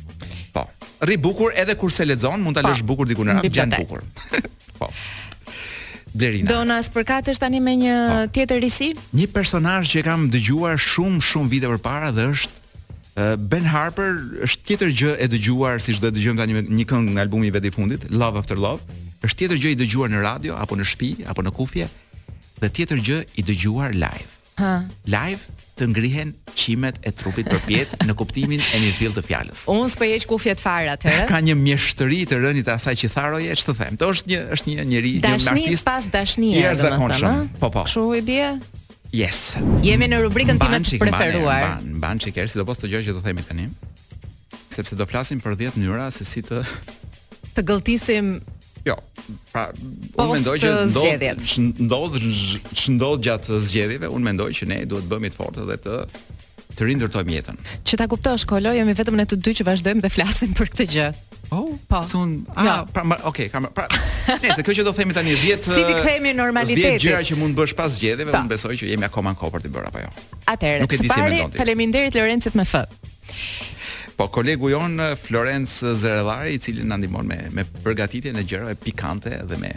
[0.56, 0.64] Po.
[1.04, 4.00] Rri bukur edhe kurse lexon, mund ta po, lësh bukur diku në rap, gjan bukur.
[4.78, 4.88] po.
[6.14, 6.46] Blerina.
[6.48, 8.24] Donas përkat është tani me një oh.
[8.32, 8.92] tjetër risi.
[9.18, 12.62] Një personazh që kam dëgjuar shumë shumë vite përpara dhe është
[13.14, 17.22] Ben Harper është tjetër gjë e dëgjuar siç do të dëgjojmë tani një këngë nga
[17.22, 18.82] albumi i vetë i fundit, Love After Love,
[19.22, 21.86] është tjetër gjë i dëgjuar në radio apo në shtëpi apo në kufje
[22.58, 24.30] dhe tjetër gjë i dëgjuar live.
[24.58, 24.72] Ha.
[25.10, 25.46] Live
[25.78, 29.64] të ngrihen qimet e trupit për pjet në kuptimin e një fill të fjalës.
[29.70, 31.28] Unë s'po heq kufje të fare atëherë.
[31.30, 33.98] Ka një mjeshtëri të rënit asaj që tharoje, ç'të them.
[33.98, 35.46] Të është një është një njerëz, një artist.
[35.50, 37.50] Dashni pas dashnie, domethënë.
[37.62, 37.86] Po po.
[37.90, 38.52] Kshu i bie.
[39.14, 39.54] Yes.
[39.86, 41.78] Jemi në rubrikën time të preferuar.
[42.02, 43.68] Ban, ban, ban sidomos të gjë që do themi tani.
[44.74, 46.64] Sepse do flasim për 10 mënyra se si të
[47.54, 48.32] të gëlltisim
[48.84, 48.96] Jo,
[49.52, 55.30] pra, po, unë mendoj që ndodh që gjatë zgjedhjeve, unë mendoj që ne duhet bëhemi
[55.32, 55.94] të fortë dhe të
[56.74, 57.62] të rindërtojmë jetën.
[57.86, 60.88] Që ta kuptosh, Kolo, jemi vetëm ne të dy që vazhdojmë dhe flasim për këtë
[60.90, 61.06] gjë.
[61.50, 62.04] Oh, po.
[62.08, 62.52] Thun, jo.
[62.56, 62.84] ah, jo.
[62.92, 63.86] pra, okay, kam, pra,
[64.42, 66.96] nëse kjo që do themi tani 10 Si ti kthemi normalitetin?
[66.96, 68.40] 10 gjëra që mund të bësh pas zgjedhjeve, po.
[68.40, 70.10] unë besoj që jemi akoma në kohë për të bërë apo jo.
[70.54, 72.84] Atëherë, nuk e di si mendon Faleminderit Lorencit me F.
[74.14, 79.32] Po kolegu jon Florence Zerellari, i cili na ndihmon me me përgatitjen e gjërave pikante
[79.44, 79.72] dhe me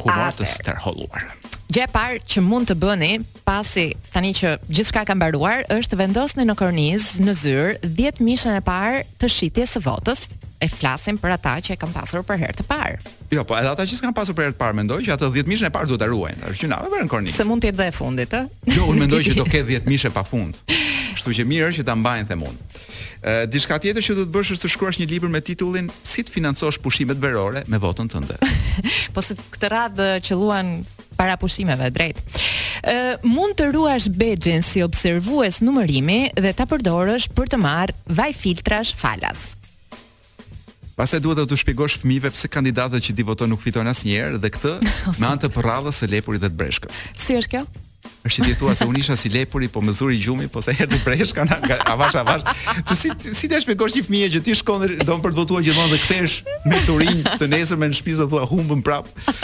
[0.00, 1.28] ku do të stërholluar.
[1.74, 3.12] Gjë e parë që mund të bëni
[3.46, 8.58] pasi tani që gjithçka ka mbaruar është të vendosni në kornizë në zyrë 10 mishën
[8.60, 10.26] e parë të shitjes së votës
[10.62, 13.00] e flasim për ata që e kanë pasur për herë të parë.
[13.34, 15.50] Jo, po edhe ata që s'kan pasur për herë të parë, mendoj që ata 10
[15.50, 16.46] mishën e parë duhet ta ruajnë.
[16.52, 17.36] Është që na, kornizë.
[17.40, 18.46] Se mund të jetë dhe e fundit, ë.
[18.76, 20.60] Jo, unë mendoj që do ketë 10 mishë pafund.
[21.14, 22.56] Kështu që mirë që ta mbajnë themun.
[23.24, 26.24] Ë diçka tjetër që do të bësh është të shkruash një libër me titullin Si
[26.26, 28.36] të financosh pushimet verore me votën tënde.
[29.14, 30.74] po se këtë radhë qelluan
[31.18, 32.20] para pushimeve drejt.
[32.82, 38.32] Ë mund të ruash bexhin si observues numërimi dhe ta përdorësh për të marrë vaj
[38.40, 39.52] filtrash falas.
[40.94, 44.74] Pastaj duhet të shpjegosh fëmijëve pse kandidatët që di voton nuk fitojnë asnjëherë dhe këtë
[45.20, 47.06] me anë të përradhës së lepurit dhe të breshkës.
[47.18, 47.64] Si është kjo?
[48.24, 51.00] Është ti thua se unisha si lepuri, po më zuri gjumi, po sa herë të
[51.04, 51.58] presh kana
[51.92, 52.46] avash avash.
[52.88, 55.64] Po si si dash me një fëmijë që ti shkon dhe don për të votuar
[55.66, 56.38] gjithmonë dhe kthesh
[56.70, 59.10] me turinj të nesër me në shtëpi të thua humbën prap.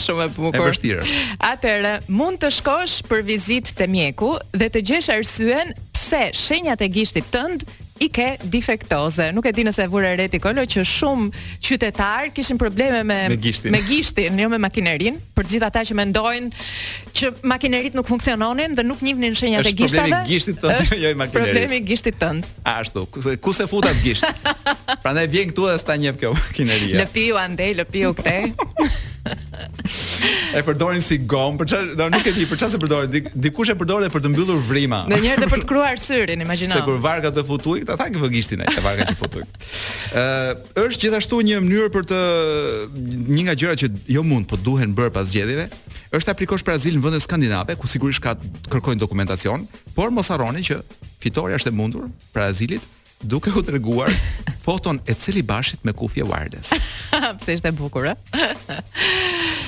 [0.00, 0.56] Shumë e bukur.
[0.56, 1.26] Është vështirë.
[1.52, 6.90] Atëre, mund të shkosh për vizitë te mjeku dhe të gjesh arsyeën pse shenjat e
[6.96, 7.68] gishtit tënd
[8.00, 9.26] i ke defektoze.
[9.36, 11.26] Nuk e di nëse e vura re kolo që shumë
[11.68, 15.96] qytetar kishin probleme me me gishtin, me gishtin jo me makinerin, për gjithë ata që
[15.98, 20.16] mendojnë që makinerit nuk funksiononin dhe nuk njihnin shenjat e gishtave.
[20.24, 21.42] Problemi gishtit tënd, jo i makinerit.
[21.42, 22.42] Problemi gishtit tënd.
[22.70, 23.00] Ashtu,
[23.40, 24.24] ku se, futat gisht.
[25.02, 26.94] Prandaj vjen këtu dhe s'ta njeh kjo makineria.
[27.04, 28.38] Lëpiu andej, lëpiu këthe.
[30.56, 33.10] e përdorin si gom, për çfarë, do nuk e di, për çfarë se përdorin.
[33.46, 35.00] Dikush e përdor edhe për të mbyllur vrima.
[35.10, 36.74] Në njëherë edhe për të kruar syrin, imagjino.
[36.78, 39.44] Sigur varka të futuj, ta thaqë vëgishtin ai, varga të futuj.
[40.16, 40.18] Ë,
[40.86, 42.20] është gjithashtu një mënyrë për të
[43.36, 45.66] një nga gjërat që jo mund, po duhen bër pas zgjedhjeve,
[46.16, 48.34] është aplikosh Brazil në vende skandinave ku sigurisht ka
[48.70, 49.64] kërkojnë dokumentacion,
[49.96, 50.80] por mos harroni që
[51.22, 52.84] fitoria është e mundur për Azilit
[53.28, 54.12] duke u treguar
[54.64, 55.42] foton e cili
[55.84, 56.74] me kufje wireless.
[57.40, 58.14] Pse ishte bukur, ë?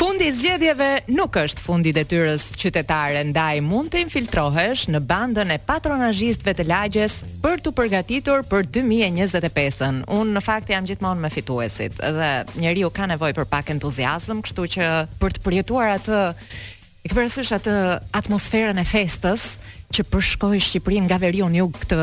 [0.00, 5.52] Fundi i zgjedhjeve nuk është fundi i detyrës qytetare, ndaj mund të infiltrohesh në bandën
[5.52, 10.00] e patronazhistëve të lagjes për të përgatitur për 2025-ën.
[10.08, 14.68] Unë në fakt jam gjithmonë me fituesit dhe njeriu ka nevojë për pak entuziazëm, kështu
[14.78, 14.88] që
[15.20, 16.20] për të përjetuar atë
[17.00, 17.72] E ke parasysh atë
[18.16, 19.46] atmosferën e festës
[19.94, 22.02] që përshkoi Shqipërinë nga veriu në jug këtë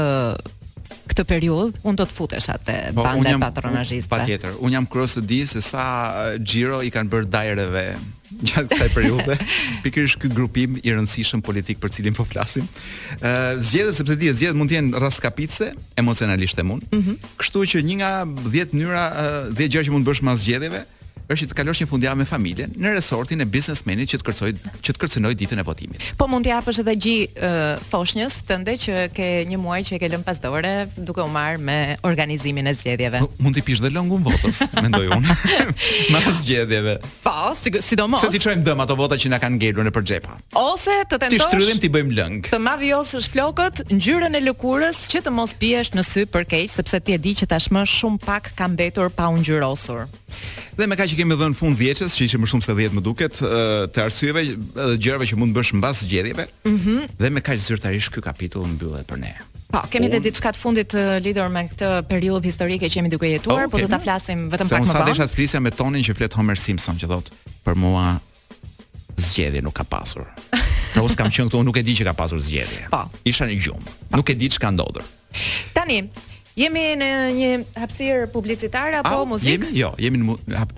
[1.07, 4.09] këtë periudhë, un do të futesh atë po, bande patronazhiste.
[4.11, 4.55] Patjetër.
[4.63, 5.83] Un jam kurioz të di se sa
[6.39, 7.83] Giro i kanë bërë dajreve
[8.47, 9.37] gjatë kësaj periudhe,
[9.85, 12.67] pikërisht ky grupim i rëndësishëm politik për cilin po flasim.
[13.19, 15.71] Ë uh, zgjedhë sepse di zgjedh mund të jenë raskapitse,
[16.03, 16.87] emocionalisht e mund.
[16.91, 17.31] Mm -hmm.
[17.39, 18.11] Kështu që një nga
[18.51, 19.05] 10 mënyra,
[19.57, 20.83] 10 gjëra që mund të bësh mas zgjedhjeve,
[21.25, 24.51] është që të kalosh një fundjavë me familjen në resortin e biznesmenit që të kërcoj
[24.87, 26.07] që të kërcënoi ditën e votimit.
[26.19, 27.49] Po mund të japësh edhe gjë
[27.89, 31.57] foshnjës tënde që ke një muaj që e ke lënë pas dore duke u marr
[31.67, 31.77] me
[32.07, 33.23] organizimin e zgjedhjeve.
[33.25, 35.37] Po, mund të pish dhe lëngun votës, mendoj unë.
[36.13, 36.97] Me pas zgjedhjeve.
[37.25, 38.23] Po, si, sidomos.
[38.23, 40.37] Se ti çojmë dëm ato vota që na kanë ngelur në përxhepa.
[40.61, 41.37] Ose të tentosh.
[41.37, 42.39] Ti shtrydhim ti bëjmë lëng.
[42.53, 46.67] Të mavjosësh është flokët, ngjyrën e lëkurës që të mos biesh në sy për keq
[46.77, 50.05] sepse ti e di që tashmë shumë pak ka mbetur pa u ngjyrosur.
[50.77, 53.03] Dhe me ka që kemi dhënë fund vjeçës, që ishte më shumë se 10 më
[53.05, 53.39] duket,
[53.95, 54.43] të arsyeve
[54.75, 56.45] dhe gjërave që mund të bësh mbas zgjedhjeve.
[56.45, 56.67] Ëh.
[56.67, 59.31] Mm dhe me kaq zyrtarisht ky kapitull mbyllet për ne.
[59.71, 63.31] Po, kemi edhe diçka të fundit uh, lidhur me këtë periudhë historike që jemi duke
[63.31, 63.87] jetuar, oh, po okay.
[63.87, 64.93] por do ta flasim vetëm pak më vonë.
[64.93, 67.35] Sa desha të flisja me tonin që flet Homer Simpson, që thotë,
[67.67, 68.05] për mua
[69.27, 70.27] zgjedhje nuk ka pasur.
[70.93, 72.87] Pra us kam qenë këtu, nuk e di që ka pasur zgjedhje.
[72.93, 73.03] Po.
[73.29, 73.91] Isha në gjumë.
[73.91, 74.19] Po.
[74.21, 75.05] Nuk e di çka ndodhur.
[75.75, 75.99] Tani,
[76.57, 79.53] Jemi në një hapësirë publicitare apo Au, muzikë?
[79.53, 80.71] Jemi, jo, jemi në hap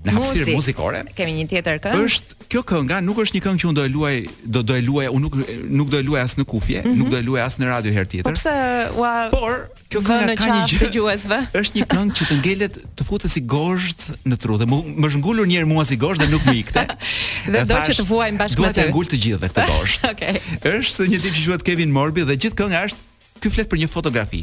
[0.00, 0.56] në hapësirë Muzik.
[0.56, 1.00] muzikore.
[1.14, 2.00] Kemë një tjetër këngë.
[2.08, 4.14] Është kjo kënga nuk është një këngë që unë do e luaj,
[4.56, 5.36] do do e luaj, unë nuk
[5.80, 6.96] nuk do e luaj as në kufje, mm -hmm.
[7.02, 8.24] nuk do e luaj as në radio herë tjetër.
[8.24, 8.54] Po pse
[9.02, 9.54] ua Por
[9.92, 11.22] kjo këngë ka një gjë.
[11.62, 14.00] Është një këngë që të ngelet të futet si gozhd
[14.32, 16.82] në tru dhe më është ngulur një herë mua si gozhd dhe nuk më ikte.
[17.54, 18.72] Dhe do që të vuajmë bashkë me ty.
[18.72, 20.00] Do të ngul të gjithëve këtë gozhd.
[20.10, 20.34] Okej.
[20.74, 23.00] Është një tip që quhet Kevin Morby dhe gjithë kënga është
[23.40, 24.42] Ky flet për një fotografi.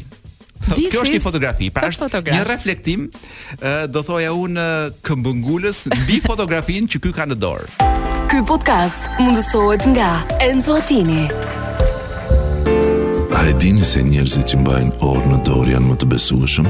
[0.68, 2.38] Thot, kjo është një fotografi, pra është fotografi.
[2.38, 3.08] një reflektim,
[3.94, 4.66] do thoja unë
[5.08, 7.68] këmbëngullës mbi fotografin që ky ka në dorë.
[8.28, 10.10] Ky podcast mundësohet nga
[10.50, 11.28] Enzo Atini.
[13.38, 16.68] A e dini se njerëzit që mbajnë orë në dorë janë më të besuëshëm?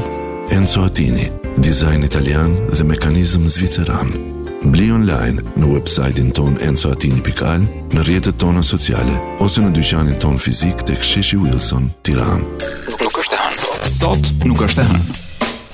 [0.53, 1.25] Enzo Atini,
[1.57, 4.13] dizajn italian dhe mekanizm zviceran.
[4.69, 10.83] Bli online në website-in ton enzoatini.al, në rjetët tona sociale, ose në dyqanin ton fizik
[10.86, 12.43] të ksheshi Wilson, tiranë.
[12.97, 13.06] Dhe
[13.85, 15.15] Sot nuk është e hënë.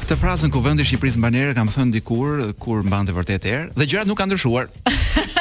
[0.03, 4.09] Këtë frazën kuvendi i Shqipërisë mbanere kam thënë dikur kur mbante vërtet erë dhe gjërat
[4.09, 4.67] nuk kanë ndryshuar.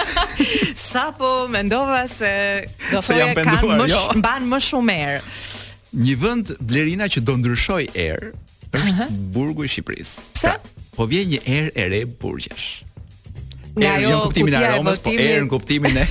[0.92, 2.30] Sapo mendova se
[2.92, 4.02] do të thoya kanë më jo.
[4.20, 5.24] mban më shumë erë.
[6.06, 8.30] Një vend Blerina që do ndryshoj erë
[8.70, 9.18] është uh -huh.
[9.34, 10.30] burgu i Shqipërisë.
[10.38, 10.54] Pse?
[10.54, 12.84] Pra, po vjen një erë e re burgjesh.
[13.72, 16.04] Nga jo, jo kuptimin e Romës, po erë kuptimin e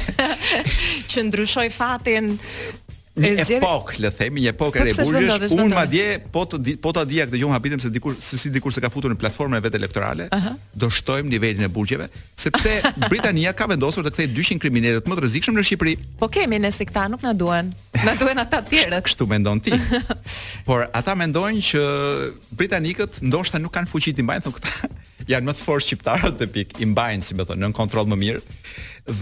[1.11, 2.37] që ndryshoj fatin
[3.19, 3.63] një zjedh...
[3.63, 5.45] epokë, le themi, një epokë e rebulësh.
[5.51, 8.51] Unë madje po të di, po ta dija këtë gjë hapitem se dikur se si
[8.53, 10.55] dikur se ka futur në platformën e vet elektorale, uh -huh.
[10.73, 15.21] do shtojmë nivelin e burgjeve, sepse Britania ka vendosur të kthej 200 kriminalët më të
[15.23, 15.95] rrezikshëm në Shqipëri.
[16.19, 17.73] Po kemi ne se këta nuk na duan.
[18.05, 19.01] Na duan ata të tjerë.
[19.03, 19.71] Kështu mendon ti.
[20.67, 21.81] Por ata mendojnë që
[22.55, 24.71] britanikët ndoshta nuk kanë fuqi të mbajnë thonë këta
[25.33, 28.15] janë më të fortë shqiptarët të pik, i mbajnë si më thonë, nën kontroll më
[28.23, 28.41] mirë.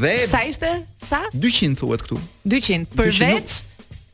[0.01, 0.69] Dhe Sa ishte?
[1.09, 1.19] Sa?
[1.33, 2.17] 200 thuhet këtu.
[2.45, 3.68] 200 për vetë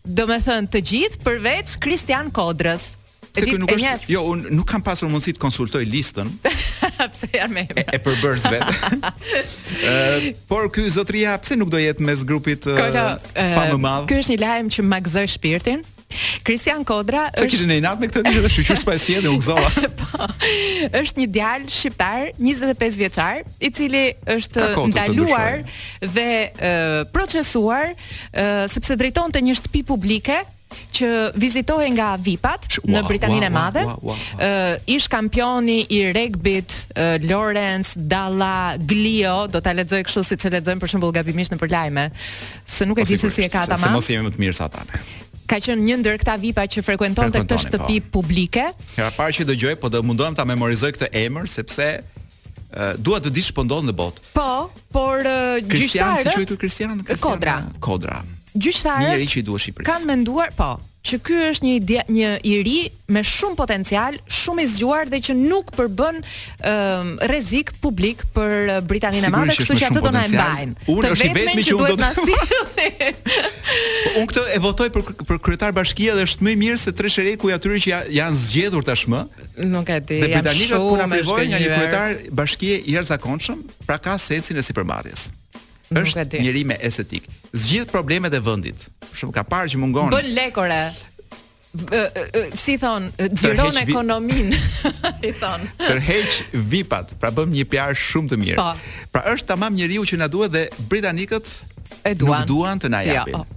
[0.06, 2.91] do me thënë të gjithë përveç Kristian Kodrës.
[3.36, 6.30] Se kë nuk është, jo, unë nuk kam pasur mundësi të konsultoj listën.
[7.15, 7.65] pse janë me?
[7.74, 9.10] E, e përbërës vetë.
[10.52, 14.08] por ky zotria, pse nuk do jetë mes grupit famë madhë?
[14.13, 15.84] Kjo është një lajmë që më gëzër shpirtin,
[16.46, 19.22] Kristian Kodra është Sa kishin inat me këtë ditë dhe shqyqyr s'pa e si u
[19.26, 20.28] gëzova po,
[21.02, 24.06] është një djalë shqiptar 25 vjeqar I cili
[24.38, 25.62] është ndaluar
[26.06, 30.36] dhe procesuar sepse Sëpse drejton të një shtpi publike
[30.91, 31.08] që
[31.39, 33.84] vizitohej nga VIP-at wow, në Britaninë wow, e Madhe.
[33.88, 34.36] Wow, wow, wow, wow.
[34.36, 40.52] Uh, ish kampioni i regbit uh, Lawrence Dalla Glio, do ta lexoj kështu siç e
[40.58, 43.63] lexojmë për shembull gabimisht në përlajme, se nuk e po, di se si e ka
[43.63, 43.86] ata më.
[43.88, 45.04] Se mos jemi më të mirë se ata
[45.49, 48.19] ka qenë një ndër këta VIP-a që frekuentonte këtë shtëpi po.
[48.19, 48.65] publike.
[48.99, 51.91] Ja, para që dëgjoj, po do mundohem ta memorizoj këtë emër sepse
[52.75, 54.19] Uh, dua të di ç'po ndodh në botë.
[54.36, 55.71] Po, por uh, gjyqtarët.
[55.71, 56.97] Kristian si quhet ky Kristian?
[57.23, 57.53] Kodra.
[57.79, 58.17] Kodra.
[58.51, 59.13] Gjyqtarët.
[59.13, 59.88] Njëri që i duash Shqipërisë.
[59.93, 60.73] Kan menduar, po,
[61.06, 62.76] që ky është një ide, një i ri
[63.15, 66.18] me shumë potencial, shumë i zgjuar dhe që nuk përbën
[67.30, 70.76] rrezik publik për uh, Britaninë e Madhe, kështu që ato do na e mbajnë.
[70.96, 72.39] Unë është vetëm që duhet na si.
[73.22, 76.94] Po, unë këtë e votoj për për kryetar bashkia dhe është më i mirë se
[76.98, 79.24] tre shereku i atyre që janë zgjedhur tashmë.
[79.78, 80.20] Nuk e di.
[80.26, 85.30] Dhe Britanikët puna privojnë një kryetar bashkie i jashtëzakonshëm, pra ka sensin e sipërmarrjes
[85.93, 87.28] është njëri me estetik.
[87.54, 88.78] Zgjidh problemet e vendit.
[89.10, 90.10] Për shembull, ka parë që mungon.
[90.13, 90.80] Bën lekore.
[92.56, 94.54] Si thon, xhiron ekonomin.
[95.28, 95.67] I thon.
[95.84, 98.58] Tërheq vipat, pra bëm një PR shumë të mirë.
[98.62, 98.69] Pa.
[98.74, 99.12] Po.
[99.17, 101.50] Pra është tamam njeriu që na duhet dhe britanikët
[102.08, 102.45] e duan.
[102.48, 103.17] Nuk duan të na jo.
[103.19, 103.39] japin.
[103.41, 103.52] Ja, oh.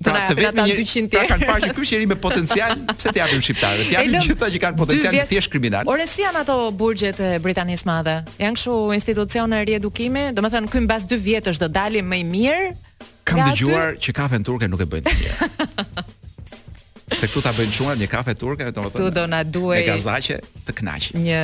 [0.00, 3.88] Pra të vetë një ta kanë parë ky njëri me potencial, pse të japim shqiptarëve?
[3.90, 5.90] Të japim gjithë ata që kanë potencial të thjesht kriminal.
[5.92, 8.14] Ore si janë ato burgjet e Britanisë Madhe?
[8.40, 12.70] Janë kështu institucione riedukimi, domethënë këy mbas 2 vjetësh do dalim më i mirë.
[13.28, 16.08] Kam dëgjuar që kafen turke nuk e bëjnë të mirë.
[17.18, 19.02] Se këtu ta bëjnë quar një kafe turke, domethënë.
[19.02, 20.36] Tu do na duaj me gazaqe
[20.68, 21.22] të kënaqim.
[21.24, 21.40] Një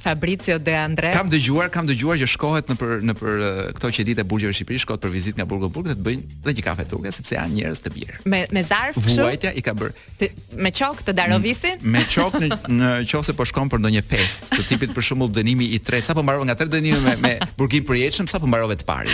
[0.00, 1.10] Fabrizio De Andre.
[1.12, 3.42] Kam dëgjuar, kam dëgjuar që shkohet në për në për
[3.76, 6.54] këto që ditë burgjeve Shqipëri, shkohet për vizitë nga Burgu Burg dhe të bëjnë dhe
[6.56, 8.20] një kafe turke sepse janë njerëz të bjerë.
[8.32, 9.16] Me me zarf kështu.
[9.20, 9.92] Vuajtja i ka bër.
[10.22, 10.30] Të,
[10.64, 11.78] me çok të darovisin?
[11.96, 15.68] Me çok në në qose po shkon për ndonjë festë, të tipit për shembull dënimi
[15.76, 19.12] i tretë, sapo mbaron nga tretë dënimi me me burgim përjetshëm, sapo mbarove të parë.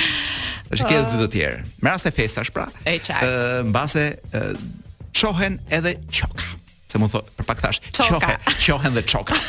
[0.71, 1.61] Është ke uh, të tjerë.
[1.83, 2.69] Me rast e festash pra.
[2.87, 3.23] E çaj.
[3.27, 4.07] Ëh, mbase
[5.21, 6.45] qohen edhe qoka
[6.93, 9.35] se më thotë, për pak thash, qoka, qohen dhe qoka.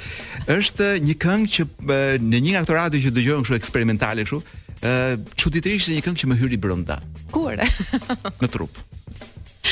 [0.50, 1.66] është një këngë që
[2.26, 4.40] në një nga këto radio që dëgjohën kështu eksperimentale kështu,
[5.38, 6.98] çuditërisht një këngë që më hyri brenda.
[7.32, 7.54] Kur?
[8.42, 8.76] në trup.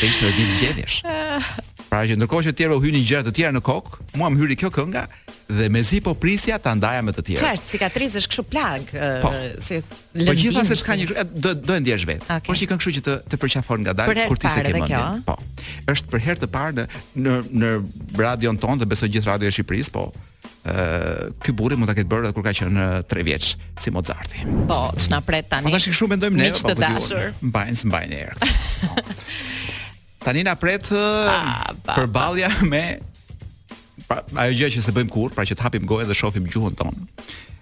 [0.00, 1.10] E ishte në ditë
[1.90, 4.38] Pra që ndërkohë që të tjerë u hynin gjëra të tjera në kokë, mua më
[4.44, 5.08] hyri kjo kënga
[5.50, 7.42] dhe mezi po prisja ta ndaja me të tjerë.
[7.42, 8.86] Qartë, cicatrizë është kështu plag,
[9.24, 9.30] po,
[9.62, 10.26] si lëndim.
[10.30, 12.26] Po gjitha se shka një do, do e ndjesh vetë.
[12.26, 12.46] Okay.
[12.48, 15.24] Po shikën kështu që të, të përqafon nga dalë, kur ti se ke mëndin.
[15.26, 15.36] Po,
[15.92, 16.86] është për herë të parë në,
[17.24, 17.72] në, në
[18.20, 20.10] radion tonë dhe beso gjithë radio e Shqipërisë, po,
[20.60, 23.46] Uh, ky burri mund ta ketë bërë kur ka qenë 3 vjeç
[23.80, 24.42] si Mozarti.
[24.68, 25.64] Po, ç'na pret tani?
[25.64, 27.30] Po tash kështu mendojmë ne, po, të po, dashur.
[27.48, 28.48] Mbajnë, mbajnë erë.
[28.84, 29.18] Po.
[30.20, 30.90] Tani na pret
[31.96, 32.82] përballja me
[34.10, 36.76] pra, ajo gjë që se bëjmë kur, pra që të hapim gojën dhe shohim gjuhën
[36.78, 37.06] tonë.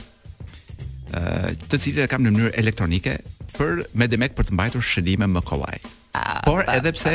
[1.13, 3.17] Ë uh, të cilën e kam në mënyrë elektronike
[3.57, 5.81] për me demek për të mbajtur shëllime më kollaj.
[6.45, 7.11] Por edhe pse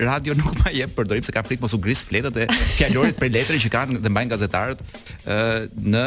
[0.00, 3.32] radio nuk ma jep përdorim se ka frikë mos u gris fletat e fjalorit për
[3.38, 6.06] letrën që kanë dhe mbajnë gazetarët ë uh, në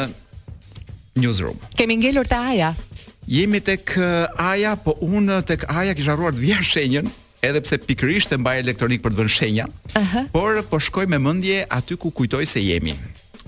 [1.24, 1.58] newsroom.
[1.80, 2.74] Kemi ngelur te Aja.
[3.28, 3.90] Jemi tek
[4.40, 7.10] Aja, po unë tek Aja kisha rruar të vjen shenjën
[7.42, 10.30] edhe pse pikërisht e mbaj elektronik për të vënë shenja, uh -huh.
[10.32, 12.94] por po shkoj me mendje aty ku kujtoj se jemi.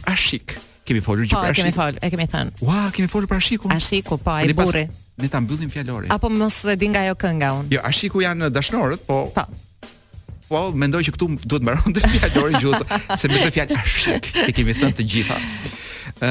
[0.06, 1.46] A shik, kemi folur gjithashtu.
[1.46, 2.52] Po, pra kemi folur, e kemi thënë.
[2.60, 3.68] Ua, kemi folur për Ashiku.
[3.72, 4.88] Ashiku, po, ai burri.
[5.18, 6.12] Ne ta mbyllim fjalorin.
[6.12, 7.68] Apo mos e di nga ajo kënga unë.
[7.74, 9.28] Jo, Ashiku janë dashnorët, po.
[9.34, 9.44] Po.
[10.50, 12.82] Po, mendoj që këtu duhet mbaron të fjalorin gjusë
[13.18, 15.36] se me të fjalë Ashik e kemi thënë të gjitha.
[16.20, 16.30] Ë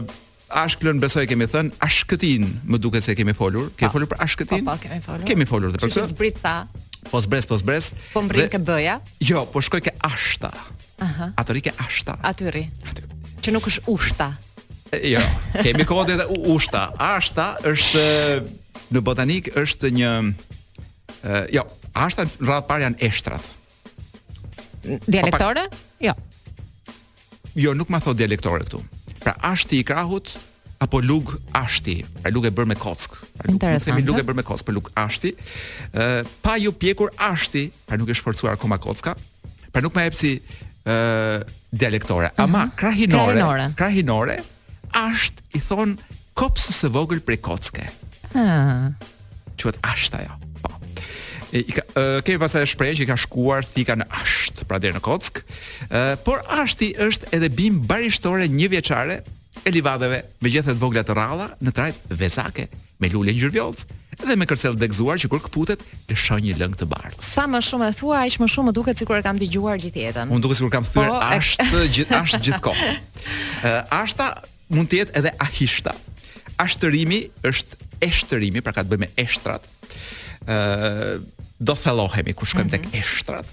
[0.00, 0.12] uh,
[0.50, 3.70] Ashklën besoj kemi thën Ashkëtin, më duket se kemi folur.
[3.76, 3.92] Ke po.
[3.92, 4.64] folur për Ashkëtin?
[4.64, 5.24] Po, po, kemi folur.
[5.26, 6.06] Kemi folur për këtë.
[6.08, 6.54] Zbritca.
[7.10, 7.96] Po zbres, po zbres.
[8.12, 9.00] Po mbrin ke bëja?
[9.24, 10.50] Jo, po shkoj ke ashta.
[11.00, 11.32] Aha.
[11.40, 12.18] Atë rike ashta.
[12.20, 12.66] Aty rri.
[12.90, 13.06] Aty.
[13.40, 14.28] Që nuk është ushta.
[15.06, 15.22] Jo,
[15.64, 16.90] kemi kodë edhe ushta.
[17.00, 18.02] Ashta është
[18.92, 21.64] në botanik është një uh, jo,
[21.96, 23.50] ashta në radhë parë janë eshtrat.
[25.08, 25.64] Dialektore?
[25.70, 26.16] Pa, po pa, jo.
[27.64, 28.82] Jo, nuk më thot dialektore këtu.
[29.24, 30.34] Pra ashti i krahut
[30.80, 33.18] apo lug ashti, pra lug e bërë me kock.
[33.36, 35.34] Pra, nuk themi lug e bërë me kock, por lug ashti.
[35.94, 39.14] Ë uh, pa ju pjekur ashti, pra nuk e shforcuar akoma kocka.
[39.70, 42.40] Pra nuk më jepsi ë uh, dialektore, uh mhm.
[42.40, 42.48] -huh.
[42.48, 43.32] ama krahinore.
[43.32, 44.38] Krahinore, krahinore
[44.96, 45.98] asht i thon
[46.34, 47.86] kops së vogël prej kockë.
[48.32, 48.90] Ha.
[49.60, 50.32] Quhet asht ajo.
[50.64, 50.70] Po.
[51.52, 54.90] I ka, e, ke pas edhe që i ka shkuar thika në asht, pra dhe
[54.92, 55.44] në kock,
[55.90, 59.20] e, por ashti është edhe bim barishtore një vjeqare
[59.64, 62.68] e livadeve me gjethet vogla të ralla në trajt vesake
[63.00, 63.82] me lule gjyrvjollc
[64.20, 67.88] dhe me kërcel degzuar që kur kputet lëshon një lëng të bardhë Sa më shumë
[67.88, 70.28] e thua, aq më shumë më duket sikur e kam dëgjuar gjithë jetën.
[70.34, 71.62] Unë duket sikur kam thyer po, asht
[71.96, 72.90] gjithë gjithkohë.
[72.92, 74.28] Uh, ashta
[74.68, 75.94] mund të jetë edhe ahishta.
[76.60, 79.64] Ashtërimi është eshtërimi, pra ka të bëjë me eshtrat.
[80.44, 83.00] Ëh, uh, do thellohemi kur shkojmë tek mhm.
[83.04, 83.50] eshtrat.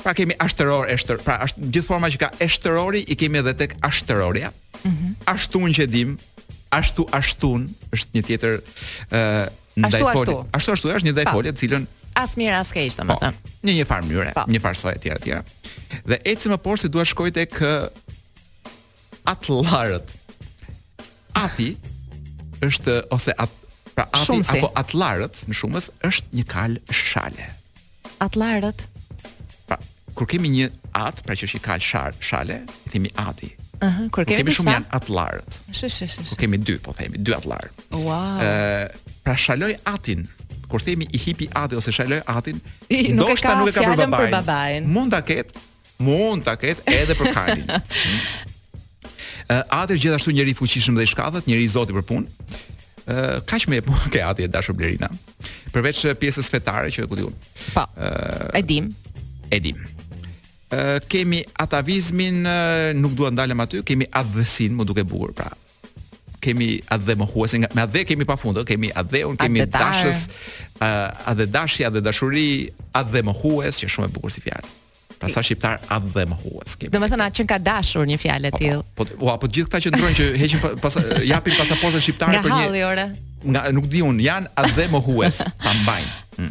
[0.00, 3.74] Pra kemi ashtëror, eshtër, pra është gjithë forma që ka eshtërori i kemi edhe tek
[3.86, 4.50] ashtëroria.
[4.80, 5.12] Mm -hmm.
[5.34, 6.16] Ashtu që dim,
[6.72, 8.56] ashtu ashtun është një tjetër
[9.10, 9.46] ë uh,
[9.76, 11.52] ndaj ashtu, Ashtu ashtu, ashtu është një ndaj pa.
[11.60, 13.32] cilën as mirë as keq domethënë.
[13.32, 15.42] Po, në një farë mënyre, një farsë e tjera e tjera.
[16.08, 17.50] Dhe ecim më poshtë si duhet shkoj tek
[19.32, 20.08] atlarët.
[21.34, 21.76] Ati
[22.62, 23.50] është ose at
[24.06, 24.56] Pra Shumësi.
[24.60, 27.48] apo atlarët në shumës është një kal shale.
[28.24, 28.84] Atlarët.
[29.68, 29.76] Pra
[30.16, 31.84] kur kemi një at, pra që është një kal
[32.22, 32.56] shale,
[32.88, 33.50] i themi ati.
[33.80, 35.58] Ëh, kur kemi, shumë janë atlarët.
[35.72, 36.24] Sh sh sh.
[36.32, 37.66] Kur kemi dy, po themi dy atlar.
[37.96, 38.44] Wow.
[38.44, 40.24] Ëh, pra shaloj atin
[40.70, 43.74] kur themi i hipi ati ose shaloj atin, I, nuk e ka nuk
[44.14, 44.84] për babain.
[44.96, 45.50] Mund ta ket,
[45.98, 47.66] mund ta ket edhe për kalin.
[49.50, 49.96] Ëh, hmm.
[49.98, 52.78] gjithashtu njëri i fuqishëm dhe i shkathët, njëri i zoti për punë
[53.50, 55.08] kaq më po ke atje dashur Blerina.
[55.74, 57.34] Përveç pjesës fetare që e ku diun.
[57.74, 57.84] Po.
[58.54, 58.90] E dim.
[59.50, 59.80] E dim.
[60.70, 65.48] Uh, kemi atavizmin, uh, nuk duhet ndalem aty, kemi adhesin, më duke bukur, pra.
[66.40, 70.28] Kemi adhe më huese, me adhe kemi pa fundë, kemi adhe kemi dashës,
[70.78, 72.44] uh, adhe dashja, adhe dashuri,
[73.02, 74.78] adhe më huese, që shumë e bukur si fjalë.
[75.20, 76.76] Pastaj shqiptar ab dhe mohues.
[76.88, 78.86] Do të atë që ka dashur një fjalë e po, po, tillë.
[79.00, 80.96] Po, po, po të gjithë këta që ndrojnë që heqin pas
[81.32, 83.06] japin pasaportën shqiptare për një.
[83.50, 86.10] Nga nuk di un, janë ab dhe mohues, ta mbajnë.
[86.38, 86.50] Hm.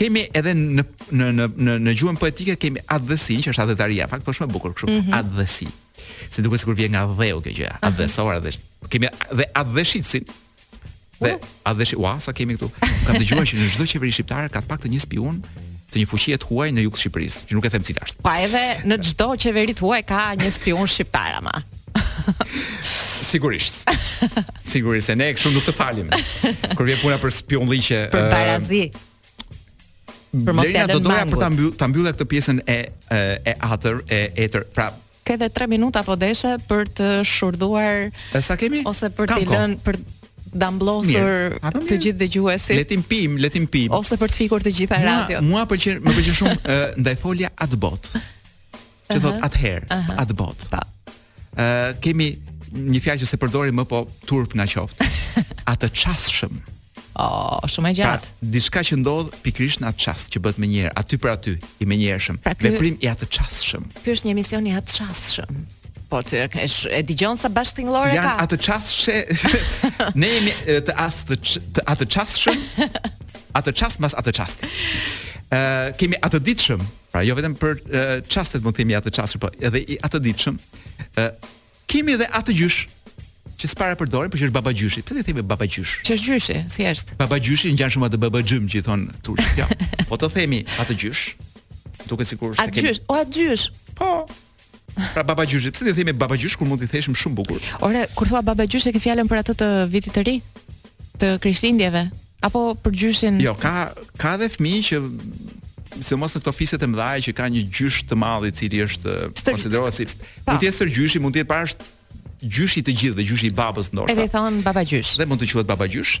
[0.00, 4.26] Kemi edhe në në në në në gjuhën poetike kemi adhësi, që është adhëtaria, fakt
[4.26, 5.18] po shumë e bukur kështu, mm -hmm.
[5.22, 5.70] adhësi.
[6.32, 8.56] Si duket sikur vjen nga adhëu kjo gjë, adhësora dhe
[8.90, 10.24] kemi dhe adhëshitsin.
[11.22, 11.36] Dhe
[11.70, 12.02] adhëshi, uh.
[12.02, 12.68] ua, sa kemi këtu.
[13.06, 15.38] Kam dëgjuar që në çdo qeveri shqiptare ka të paktën një spion
[15.92, 18.14] të një fuqie të huaj në jug të Shqipërisë, që nuk e them cilat.
[18.24, 21.52] Po edhe në çdo qeveri të huaj ka një spion shqiptar ama.
[23.32, 23.84] Sigurisht.
[24.66, 26.10] Sigurisht se ne kështu nuk të falim.
[26.76, 28.82] Kur vjen puna për spion për parazi.
[28.88, 32.78] Uh, për mos ja do doja për ta mbyll ta mbyllë këtë pjesën e
[33.52, 34.66] e atër e etër.
[34.72, 34.90] Pra
[35.28, 38.06] ka edhe 3 minuta po deshe për të shurduar.
[38.42, 38.82] Sa kemi?
[38.88, 40.00] Ose për të lënë për
[40.52, 41.56] damblosur
[41.88, 42.76] të gjithë dëgjuesit.
[42.76, 43.90] Le tim pim, le pim.
[43.96, 45.40] Ose për të fikur të gjitha mua, radio.
[45.46, 48.10] Mua pëlqen, më pëlqen shumë uh, ndaj folja at bot.
[49.08, 49.86] Që thot at her,
[50.18, 50.66] at bot.
[50.72, 51.16] Ë uh,
[51.62, 52.30] eh, kemi
[52.72, 55.02] një fjalë që se përdorim më po turp na qoft.
[55.70, 56.54] Atë çastshëm.
[57.20, 58.30] Oh, shumë e pra, gjatë.
[58.40, 61.54] Pra, diçka që ndodh pikrisht në atë çast që bëhet më njëherë, aty për aty,
[61.84, 63.84] i menjëhershëm, pra veprim i atë çastshëm.
[64.00, 65.58] Ky është një emision i atë çastshëm.
[66.12, 68.34] Po të e e dëgjon sa bashkëngjore ka.
[68.34, 69.14] Jan atë çast she
[70.20, 70.52] ne jemi
[70.84, 71.38] të as të
[71.78, 72.66] të atë çast shëm.
[73.56, 74.66] Atë çast mas atë çast.
[75.48, 75.60] Ë
[76.00, 76.82] kemi atë ditshëm.
[77.14, 77.80] Pra jo vetëm për
[78.28, 80.60] çastet mund të themi atë çast, po edhe i atë ditshëm.
[81.20, 81.24] Ë
[81.88, 82.82] kemi edhe atë gjysh
[83.62, 85.06] që s'para përdorin, por që është babagjyshi.
[85.08, 85.94] Pse ti themi babagjysh?
[86.04, 87.16] Që është gjyshi, si është?
[87.24, 89.64] Babagjyshi ngjan shumë atë babagjym që i thon turqi.
[89.64, 89.70] Ja.
[90.12, 91.24] Po të themi atë gjysh.
[92.04, 92.72] Duket sikur se kemi.
[92.72, 93.68] Atë gjysh, o atë gjysh.
[93.96, 94.12] Po.
[95.14, 97.60] Pra baba gjysh, pse ti themi baba gjysh kur mund t'i theshim shumë bukur?
[97.84, 100.34] Ora, kur thua baba gjysh e ke fjalën për atë të vitit të ri
[101.22, 102.04] të Krishtlindjeve
[102.44, 103.40] apo për gjyshin?
[103.42, 103.88] Jo, ka
[104.20, 105.02] ka edhe fëmijë që
[106.00, 109.10] Se mos në këto fiset e mdhaje që ka një gjysh të madhi cili është
[109.36, 111.82] po konsideruar si mund të jetë sërgjyshi, mund të jetë parasht
[112.40, 114.14] gjyshi të gjithëve, gjyshi i babës ndoshta.
[114.14, 115.18] Edhe thon baba gjysh.
[115.20, 116.14] Dhe mund të quhet baba gjysh.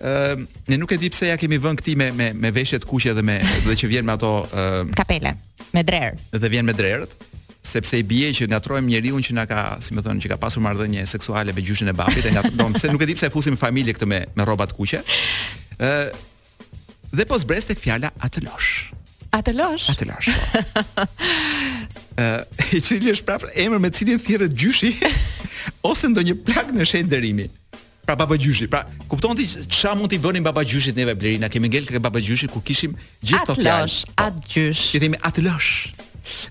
[0.00, 3.12] Ëm ne nuk e di pse ja kemi vënë këtë me me me veshjet kuqe
[3.18, 3.36] dhe me
[3.68, 5.36] dhe që vjen me ato uh, kapele,
[5.76, 6.16] me drerë.
[6.32, 7.12] Dhe vjen me drerët
[7.68, 10.64] sepse i bie që ngatrojm njeriu që na ka, si më thonë, që ka pasur
[10.64, 13.58] marrëdhënie seksuale me gjyshin e babait, e ngatrojm, pse nuk e di pse e fusim
[13.60, 15.00] familje këtë me me rroba të kuqe.
[15.80, 15.92] ë
[17.18, 18.94] dhe po zbres tek fjala atlosh.
[19.38, 19.90] Atlosh.
[19.92, 20.30] Atlosh.
[20.30, 21.04] Po.
[22.18, 24.94] Ëh, i cili është prapë emër me cilin thirret gjyshi
[25.90, 27.48] ose ndonjë plak në shendërimi
[28.08, 31.68] Pra baba gjyshi, pra kupton ti çfarë mund t'i bënin baba gjyshit neve Blerina, kemi
[31.68, 33.82] ngel kë baba gjyshi ku kishim gjithë këto fjalë.
[33.84, 34.84] Atlosh, atgjysh.
[34.94, 35.68] Ti themi atlosh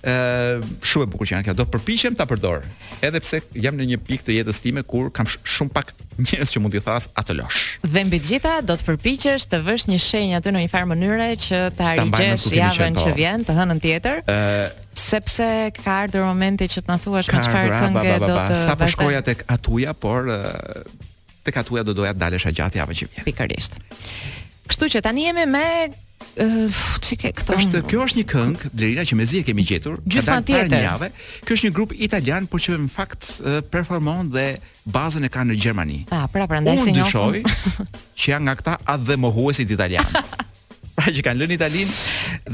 [0.08, 1.58] ë uh, shumë e bukur që janë këta.
[1.60, 2.66] Do të përpiqem ta përdor.
[3.06, 6.62] Edhe pse jam në një pikë të jetës time kur kam shumë pak njerëz që
[6.64, 7.62] mund t'i thas atë losh.
[7.94, 11.30] Dhe mbi gjitha do të përpiqesh të vësh një shenjë aty në një farë mënyrë
[11.46, 13.06] që të hargjesh javën po.
[13.06, 14.24] që vjen të hënën tjetër.
[14.24, 15.50] ë uh, sepse
[15.82, 19.22] ka ardhur momenti që të na thuash me çfarë këngë do të sa po shkoja
[19.26, 20.82] tek atuja, por uh,
[21.46, 23.28] tek atuja do doja të gjatë javës që vjen.
[23.30, 23.80] Pikërisht.
[24.68, 25.66] Kështu që tani jemi me
[26.38, 27.54] Uh, këto?
[27.62, 31.10] Është kjo është një këngë, Blerina që mezi e kemi gjetur, ka dalë një
[31.46, 34.46] Kjo është një grup italian, por që në fakt uh, performon dhe
[34.94, 36.00] bazën e kanë në Gjermani.
[36.10, 37.46] Pa, pra prandaj si njohim.
[38.22, 40.10] që janë nga këta atë dhe mohuesit italian.
[40.98, 42.00] pra që kanë lënë Italinë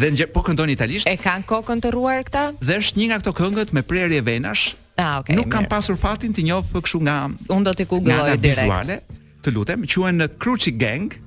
[0.03, 1.07] dhe në po këndon italisht.
[1.07, 2.45] E kanë kokën të ruar këta?
[2.59, 4.69] Dhe është një nga këto këngët me prerje venash.
[4.99, 8.63] Ah, okay, Nuk kanë pasur fatin të njoh kështu nga Unë do të kugloj direkt.
[8.63, 8.99] Vizuale,
[9.43, 11.22] të lutem, quhen Cruci Gang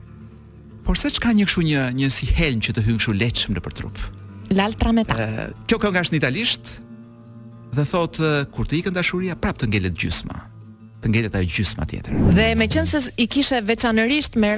[0.87, 3.74] por se ka një kështu një një si helm që të hyn kështu lehtëshëm nëpër
[3.80, 4.01] trup.
[4.55, 5.18] Laltra me ta.
[5.66, 6.72] kjo këngë është në italisht
[7.76, 8.20] dhe thot
[8.55, 10.45] kur të ikën dashuria prapë të ngelet gjysma
[11.03, 12.12] të ngjelet ajo gjysma tjetër.
[12.36, 14.53] Dhe meqense i kishe veçanërisht me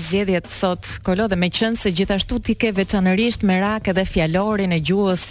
[0.00, 3.58] zgjedhjet sot Kolo dhe meqense gjithashtu ti ke veçanërisht me
[3.88, 5.24] edhe fjalorin e gjuhës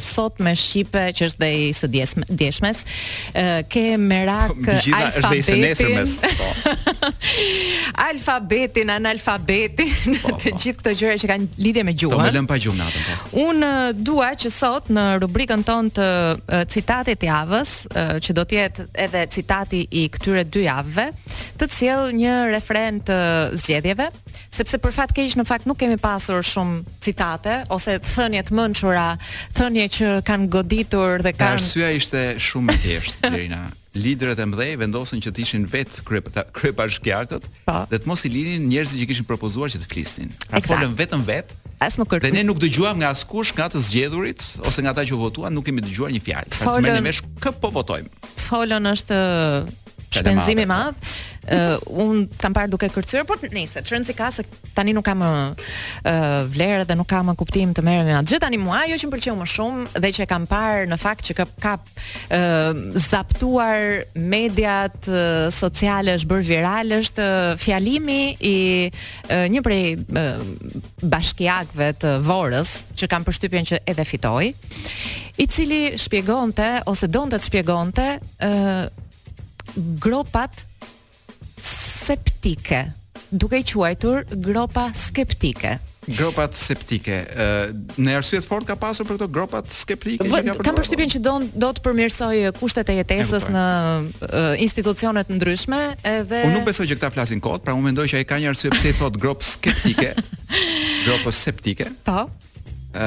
[0.00, 1.90] sot me shqipe që është dhe i së
[2.28, 2.84] djeshmes,
[3.68, 5.92] ke me rak alfabetin.
[6.22, 7.12] Po.
[8.10, 10.36] alfabetin, analfabetin, po, po.
[10.40, 12.16] të gjithë këto gjëra që kanë lidhje me gjuhën.
[12.16, 13.36] Do më lëm pa gjuhën natën.
[13.44, 13.70] Unë
[14.06, 16.10] dua që sot në rubrikën tonë të
[16.72, 17.76] citatit javës,
[18.22, 21.06] që do të jetë edhe citati i këtyre dy javëve,
[21.60, 23.18] të cilë një referent të
[23.60, 24.08] zgjedhjeve,
[24.52, 29.10] sepse për fat keq në fakt nuk kemi pasur shumë citate ose thënie të mençura,
[29.56, 33.62] thënie që kanë goditur dhe kanë Arsyeja ishte shumë e thjeshtë, Lerina.
[33.92, 37.74] Liderët e mëdhej vendosën që të ishin vetë kryeparshkiartët po.
[37.90, 40.30] dhe të mos i linin njerëzit që kishin propozuar që të flisnin.
[40.48, 41.52] A pra, folën vetëm vet.
[41.76, 42.24] As nuk kërkuan.
[42.30, 45.68] Dhe ne nuk dëgjuam nga askush nga të zgjedhurit ose nga ata që votuan, nuk
[45.68, 46.54] kemi dëgjuar një fjalë.
[46.56, 48.08] Pra, merrni mesh kë po votojmë.
[48.48, 49.18] Folën është
[50.14, 50.96] shpenzim i madh.
[51.42, 54.44] Uh, un kam parë duke kërcyer, por nëse çrën si ka se
[54.76, 55.56] tani nuk kam uh,
[56.46, 58.30] vlerë dhe nuk kam kuptim të merrem me atë.
[58.30, 61.00] Gjithë tani mua ajo që më pëlqeu më shumë dhe që e kam parë në
[61.02, 68.20] fakt që ka ka uh, zaptuar mediat uh, sociale është bërë viral është uh, fjalimi
[68.38, 68.56] i
[68.94, 70.48] uh, një prej uh,
[71.02, 74.52] bashkiakëve të Vorës që kanë përshtypjen që edhe fitoi,
[75.42, 79.01] i cili shpjegonte ose donte të shpjegonte uh,
[80.00, 80.64] gropat
[81.60, 82.86] septike,
[83.32, 85.78] duke i quajtur gropa skeptike.
[86.08, 87.20] Gropat septike.
[87.30, 90.26] Ë në arsye të fortë ka pasur për këto gropat skeptike.
[90.26, 93.62] Bë, ka kam përshtypjen që do do të përmirësoj kushtet e jetesës në
[94.02, 95.80] uh, institucione të ndryshme
[96.16, 98.50] edhe Unë nuk besoj që këta flasin kot, pra unë mendoj që ai ka një
[98.52, 100.16] arsye pse i thot grop skeptike.
[101.06, 101.88] Gropa septike.
[102.06, 102.26] Po.
[102.94, 103.06] Ë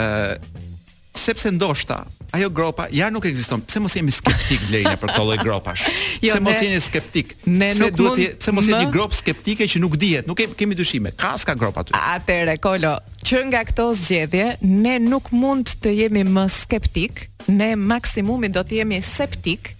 [1.19, 2.03] sepse ndoshta
[2.33, 3.61] ajo gropa ja nuk ekziston.
[3.65, 5.85] Pse mos jemi skeptik Lena për këtë lloj gropash?
[6.23, 7.35] Jo, pse mos jeni skeptik?
[7.45, 10.75] Ne pse nuk duhet pse mos jeni një grop skeptike që nuk dihet, nuk kemi
[10.77, 11.13] dyshime.
[11.19, 11.95] Ka ska grop aty.
[11.95, 18.49] Atëre Kolo, që nga këto zgjedhje ne nuk mund të jemi më skeptik, ne maksimumi
[18.53, 19.71] do të jemi septik.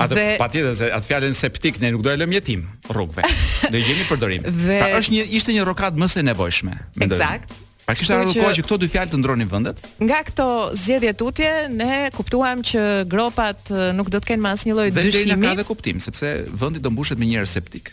[0.00, 0.28] Atë dhe...
[0.40, 3.26] patjetër se atë fjalën septik ne nuk do e lëmë jetim rrugëve.
[3.72, 4.46] Do jemi përdorim.
[4.48, 4.78] Dhe...
[4.80, 6.72] Pra është një ishte një rokat më se nevojshme,
[7.04, 7.52] Eksakt.
[7.90, 9.80] Pra kështu që që këto dy fjalë të ndronin vendet.
[10.02, 10.44] Nga këto
[10.78, 15.34] zgjedhje tutje ne kuptuam që gropat nuk do të kenë më asnjë lloj dyshimi.
[15.34, 16.30] Dhe ka dhe kuptim, sepse
[16.62, 17.90] vendi do mbushet me njerëz septik.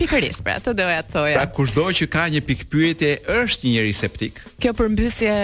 [0.00, 1.36] Pikërisht, pra të doja të thoja.
[1.38, 3.12] Pra kushdo që ka një pikpyetje
[3.42, 4.42] është një njerëz septik.
[4.64, 5.36] Kjo përmbysje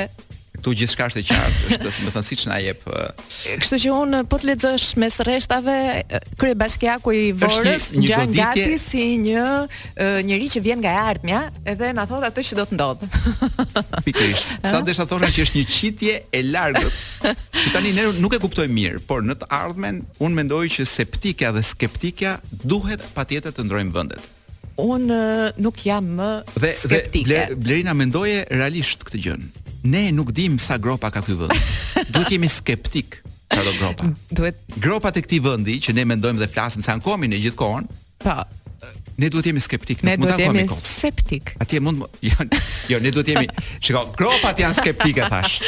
[0.59, 2.80] Tu gjithçka është e qartë, është si më thënë siç na jep.
[3.62, 5.74] Kështu që un po të lexosh mes rreshtave
[6.40, 9.44] krye bashkiaku i Vorës, Gjan Gati si një
[10.26, 13.06] njëri që vjen nga e ardhmja, edhe na thot atë që do të ndodh.
[14.09, 14.56] Pikërisht.
[14.66, 16.98] Sa desha thoshën që është një qitje e largët.
[17.62, 21.52] Që tani ne nuk e kuptojmë mirë, por në të ardhmen un mendoj që skeptika
[21.54, 24.26] dhe skeptika duhet patjetër të ndrojmë vendet.
[24.82, 25.06] Un
[25.59, 26.28] nuk jam më
[26.59, 27.46] dhe, skeptike.
[27.52, 29.46] Dhe Blerina mendoje realisht këtë gjën
[29.85, 31.53] ne nuk dim sa gropa ka ky vend.
[32.12, 33.20] Duhet jemi skeptik
[33.51, 34.09] ka do gropa.
[34.33, 37.87] Duhet gropat e këtij vendi që ne mendojmë dhe flasim se ankomin në gjithkohon.
[38.18, 38.35] Po,
[39.18, 41.51] ne duhet jemi skeptik, ne duhet jemi skeptik.
[41.61, 42.31] Atje mund jo,
[42.89, 43.49] jo ne duhet jemi,
[43.81, 45.59] shikoj, gropat janë skeptike tash.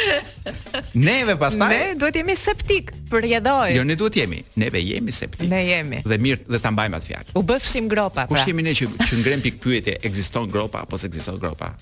[0.95, 3.75] Neve pastaj ne duhet jemi skeptik për rjedhoj.
[3.75, 5.49] Jo ne duhet jemi, neve jemi skeptik.
[5.51, 6.01] Ne jemi.
[6.07, 7.37] Dhe mirë, dhe ta mbajmë atë fjalë.
[7.39, 8.27] U bëfshim gropa.
[8.31, 8.49] Kush pra.
[8.53, 11.73] jemi ne që që ngrem pikë pyetje, ekziston gropa apo s'ekziston gropa?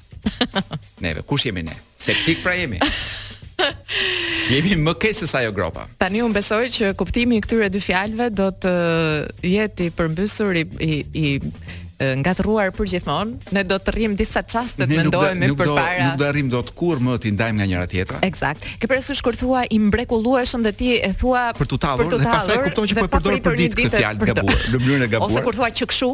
[1.06, 1.78] Neve, kush jemi ne?
[1.98, 2.82] Skeptik pra jemi.
[4.50, 5.86] Jemi më keq se sa jo gropa.
[6.02, 10.58] Tani un besoj që kuptimi i këtyre dy fjalëve do të uh, jetë i përmbysur
[10.58, 15.52] i i, i uh, ngatruar për gjithmonë, ne do të rrim disa çaste të mendohemi
[15.54, 16.08] përpara.
[16.10, 18.24] Nuk do rrim të kur më të ndajmë nga njëra tjetra.
[18.26, 18.66] Eksakt.
[18.82, 22.58] Ke parasysh shkur thua i mbrekullueshëm dhe ti e thua për të talur, dhe pastaj
[22.66, 24.34] kupton që po e përdor për ditë këtë fjalë për...
[24.36, 25.30] gabuar, në mënyrën e gabuar.
[25.30, 26.12] Ose kur thua që kshu,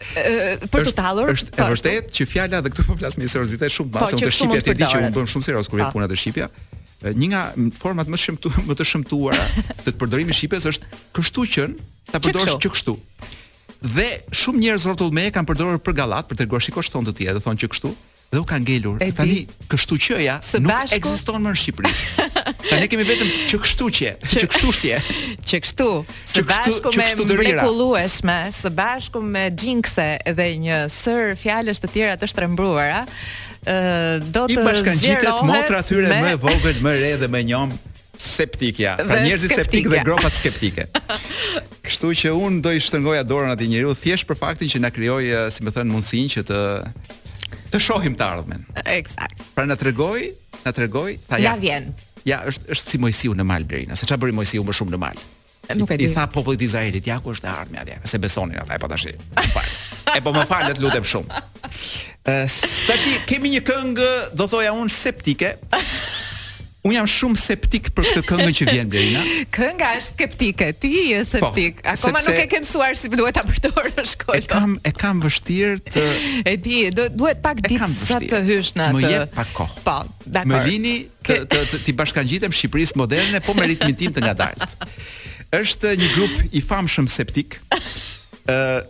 [0.00, 1.28] Uh, për të tallur.
[1.34, 4.16] Është e po, vërtetë që fjala dhe këtu po flas me seriozitet shumë po, të
[4.16, 5.98] madh, sepse shipja ti di që unë bëm shumë serioz kur jep po.
[5.98, 6.46] puna të shipja
[7.00, 7.42] një nga
[7.72, 9.46] format më shëmtu më të shëmtuara
[9.86, 11.68] të përdorimit shipes është kështu që
[12.12, 12.96] ta përdorosh që kështu.
[13.80, 17.14] Dhe shumë njerëz rrotull me e kanë përdorur për gallat, për tregosh shikosh ton të
[17.22, 17.92] tjerë, do thonë që kështu
[18.30, 19.00] dhe u ka ngelur.
[19.02, 19.38] E tani
[19.72, 21.92] kështu që ja nuk ekziston më në Shqipëri.
[22.68, 25.00] Tani kemi vetëm që kështu që, që kështu si e,
[25.50, 25.88] që kështu,
[26.30, 32.30] së bashku me mrekullueshme, së bashku me jinxe dhe një sër fjalësh të tjera të
[32.30, 33.02] shtrembruara,
[34.32, 36.20] do të zgjerohet motra tyre me...
[36.24, 38.82] më e vogël, më re dhe më e njom pra, skeptike.
[38.84, 38.94] Ja.
[38.96, 40.86] Pra njerëzi skeptik dhe gropa skeptike.
[41.88, 45.26] Kështu që un do i shtrëngoja dorën atij njeriu thjesht për faktin që na krijoi,
[45.52, 46.60] si më thën, mundësinë që të
[47.70, 48.64] të shohim të ardhmen.
[48.82, 49.42] Eksakt.
[49.54, 50.32] Pra na tregoi,
[50.64, 51.52] na tregoi, tha ja.
[51.52, 51.92] Ja vjen.
[52.28, 55.00] Ja, është është si Moisiu në Mal Berina, se çfarë bëri Moisiu më shumë në
[55.00, 55.20] Mal?
[55.78, 56.08] Nuk e di.
[56.10, 59.06] I tha popullit Izraelit, ja ku është ardhmja atje, se besonin ata pa po tash.
[59.54, 59.62] Po
[60.16, 61.44] e po më falet, lutem shumë.
[62.24, 64.08] Tashi kemi një këngë,
[64.38, 65.54] do thoja unë septike.
[66.84, 69.22] Un jam shumë septik për këtë këngë që vjen deri na.
[69.52, 71.82] Kënga është skeptike, ti je po, septik.
[71.84, 72.30] Po, Akoma sepse...
[72.32, 74.44] nuk e ke mësuar si duhet ta përdorësh në shkollë.
[74.48, 76.04] E kam e kam vështirë të
[76.48, 78.96] E di, duhet pak ditë sa të hysh në atë.
[79.02, 79.84] Më jep pak kohë.
[79.90, 80.52] Po, dakor.
[80.54, 80.94] Më lini
[81.26, 84.88] të të, të, të bashkangjitem Shqipërisë moderne po me ritmin tim të ngadalt.
[85.60, 87.58] Është një grup i famshëm septik.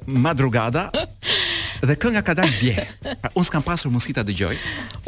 [0.06, 0.90] madrugada
[1.88, 2.84] dhe kënga ka dalë dje.
[3.00, 4.52] Pra, un s'kam pasur mundësi ta dëgjoj.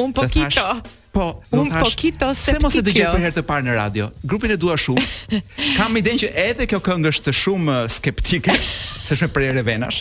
[0.00, 0.64] Un po kito.
[1.12, 4.06] Po, un po kito se pse mos e dëgjoj për herë të parë në radio.
[4.24, 5.02] Grupin e dua shumë.
[5.78, 8.56] Kam idenë që edhe kjo këngë është të shumë uh, skeptike,
[9.04, 10.00] se është për erë venash.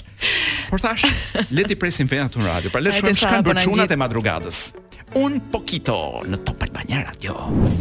[0.72, 1.04] Por thash,
[1.52, 2.72] le ti presim venat në radio.
[2.72, 4.64] Pra le të shkojmë për çunat e madrugadës.
[5.18, 7.34] Un poquito në Top Albania Radio.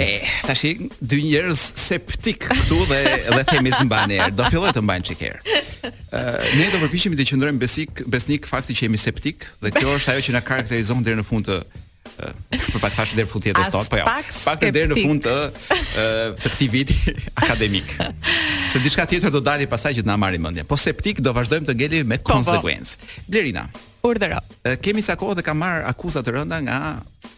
[0.03, 0.07] E
[0.49, 0.65] tash
[0.99, 2.99] dy njerëz septik këtu dhe
[3.31, 4.33] dhe themi se mbani erë.
[4.35, 5.37] Do filloj të mbajnë çikër.
[6.11, 6.23] Ë
[6.59, 10.25] ne do përpiqemi të qëndrojmë besik besnik fakti që jemi septik dhe kjo është ajo
[10.27, 11.61] që na karakterizon deri në fund të
[12.21, 14.05] Uh, për pak deri dhe fund të jetës tonë, po jo.
[14.45, 16.01] Pak të deri në fund të uh,
[16.41, 16.97] të këtij viti
[17.43, 17.91] akademik.
[18.73, 20.65] Se diçka tjetër do dalë pastaj që të na marrim mendje.
[20.69, 22.41] Po septik do vazhdojmë të ngeli me po, po.
[22.43, 23.15] konsekuencë.
[23.29, 23.67] Blerina,
[24.03, 24.41] Urdhëro.
[24.81, 26.77] Kemi sa kohë dhe kam marr akuzat të rënda nga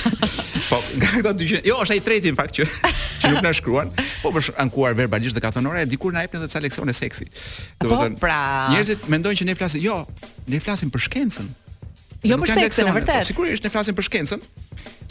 [0.69, 2.63] po, nga këta dy që jo, është ai treti në fakt që
[3.21, 3.87] që nuk na shkruan,
[4.21, 6.93] po më ankuar verbalisht dhe ka thënë ora e dikur na jepni edhe ca leksione
[6.93, 7.25] seksi.
[7.79, 8.39] Po, Do të thënë, pra...
[8.71, 10.05] njerëzit mendojnë që ne flasim, jo,
[10.47, 11.47] ne flasim për shkencën.
[12.27, 13.19] Jo për seksin, vërtet.
[13.23, 14.43] Po sigurisht ne flasim për shkencën.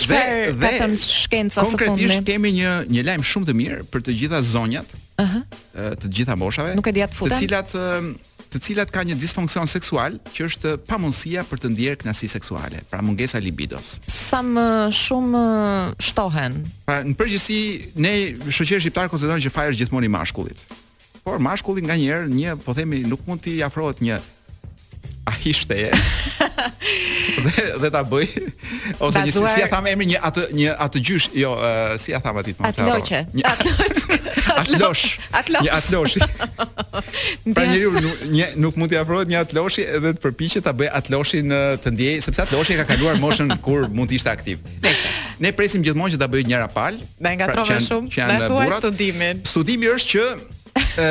[0.03, 0.21] Dhe
[0.63, 4.41] dhe them shkenca së Konkretisht kemi një një lajm shumë të mirë për të gjitha
[4.49, 4.95] zonjat.
[5.21, 5.35] Ëh.
[6.03, 6.73] Të gjitha moshave.
[6.79, 7.37] Nuk e di atë futen.
[7.37, 12.27] Të cilat të cilat kanë një disfunksion seksual që është pamundësia për të ndjerë kënaqësi
[12.35, 13.95] seksuale, pra mungesa libidos.
[14.13, 15.45] Sa më shumë
[16.05, 16.59] shtohen.
[16.85, 18.13] Pra në përgjithësi ne
[18.53, 20.61] shoqëria shqiptare konsideron që faja gjithmonë i mashkullit.
[21.25, 24.21] Por mashkulli nganjëherë një, po themi, nuk mund t'i afrohet një
[25.25, 25.75] a hishte
[27.45, 28.33] dhe dhe ta bëj
[29.07, 32.19] ose një si ja thamë emrin një atë një atë gjysh, jo uh, si ja
[32.25, 32.97] thamë atit më thamë.
[33.53, 34.03] Atloç.
[34.63, 35.05] atlosh
[35.39, 35.63] Atloç.
[35.63, 36.27] Një atloshi.
[37.57, 40.91] Pra një nuk një nuk mund t'i afrohet një atloshi edhe të përpiqet ta bëj
[41.01, 41.55] atloshin
[41.87, 44.59] të ndjej sepse atloshi ka kaluar moshën kur mund të ishte aktiv.
[44.83, 45.13] Nëse
[45.43, 48.29] ne presim gjithmonë që ta bëj një rapal, ne ngatrohemi pra, shumë.
[48.31, 49.43] Ne thua studimin.
[49.49, 51.09] Studimi është që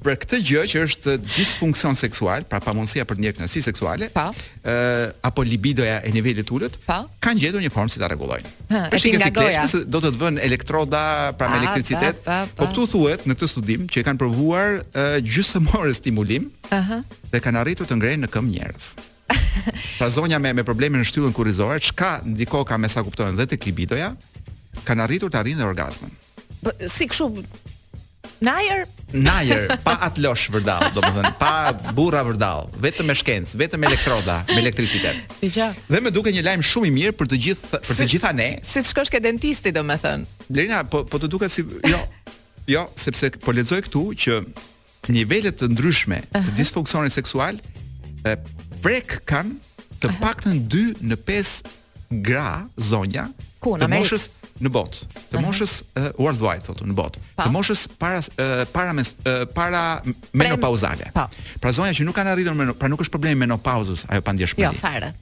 [0.00, 4.28] për këtë gjë që është disfunksion seksual, pra pamundësia për të ndjekur seksuale, pa.
[4.64, 7.02] ë eh, apo libidoja e nivelit ulët, pa.
[7.24, 8.52] kanë gjetur një formë si ta rregullojnë.
[8.72, 11.02] Për shkak se klesh, pas, do të të elektroda
[11.38, 12.22] pra me elektricitet.
[12.24, 12.56] Pa, pa, pa.
[12.62, 17.16] Po këtu thuhet në këtë studim që kanë provuar uh, stimulim, ëh, uh -huh.
[17.34, 18.94] dhe kanë arritur të ngrenë në këmbë njerëz.
[19.98, 23.46] pra zonja me me probleme në shtyllën kurrizore, çka ndiko ka me sa kuptojnë dhe
[23.46, 24.14] tek libidoja,
[24.84, 26.10] kanë arritur të arrinë orgazmin.
[26.62, 27.44] Po, si kështu
[28.40, 28.86] Nayer.
[29.12, 34.56] Nayer, pa atlosh vërdall, domethën, pa burra vërdall, vetëm me shkencë, vetëm me elektroda, me
[34.62, 35.18] elektricitet.
[35.42, 35.74] Dgjaj.
[35.90, 38.46] Dhe më duket një lajm shumë i mirë për të gjithë për të gjitha ne.
[38.64, 40.24] Si të shkosh ke dentisti, domethën.
[40.56, 42.00] Lerina, po po të duket si jo.
[42.70, 44.40] Jo, sepse po lexoj këtu që
[45.16, 48.36] nivelet të ndryshme të disfunksionit seksual e,
[48.84, 51.54] prek kanë të paktën 2 në 5
[52.28, 53.26] gra zonja
[53.60, 54.18] Ku në Amerikë?
[54.64, 55.02] Në botë.
[55.04, 55.40] Të uh -huh.
[55.44, 57.20] moshës uh, worldwide thotë në botë.
[57.36, 57.44] Pa.
[57.46, 59.82] Të moshës para uh, para mes, uh, para
[60.40, 61.10] menopauzale.
[61.14, 61.26] Po.
[61.60, 64.64] Pra zonja që nuk kanë arritur me pra nuk është problemi menopauzës, ajo pa ndjeshmëri.
[64.64, 65.12] Jo, fare.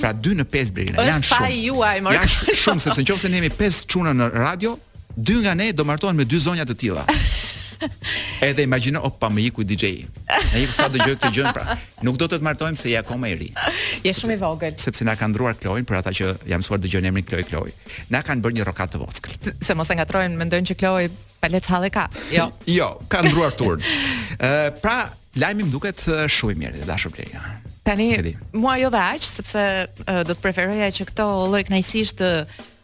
[0.00, 1.08] Pra 2 në 5 shumë.
[1.14, 2.16] Është pa juaj më.
[2.22, 4.76] Është shumë sepse nëse ne kemi 5 çuna në radio,
[5.22, 7.06] 2 nga ne do martohen me dy zonja të tilla.
[8.40, 10.04] Edhe imagjino o pa më iku DJ-i.
[10.54, 11.76] Ne i sa gjë këtë gjën pra.
[12.06, 13.48] Nuk do të të martojmë se ja akoma i ri.
[14.04, 14.76] Je shumë i vogël.
[14.80, 17.72] Sepse na kanë ndruar Kloin për ata që jam mësuar dëgjojnë emrin Kloi Kloi.
[18.14, 19.52] Na kanë bërë një rokat të vogël.
[19.64, 21.08] Se mos e ngatrojnë, mendojnë që Kloi
[21.44, 22.08] pale çalle ka.
[22.32, 22.48] Jo.
[22.78, 23.84] jo, kanë ndruar turn.
[24.38, 25.00] Ë pra
[25.38, 27.56] Lajmi më duket shumë i mirë, dashur Blerina.
[27.84, 28.36] Tani, Edi.
[28.54, 32.22] mua jo dhe aq, sepse uh, do të preferoja që këto lloj kënaqësisht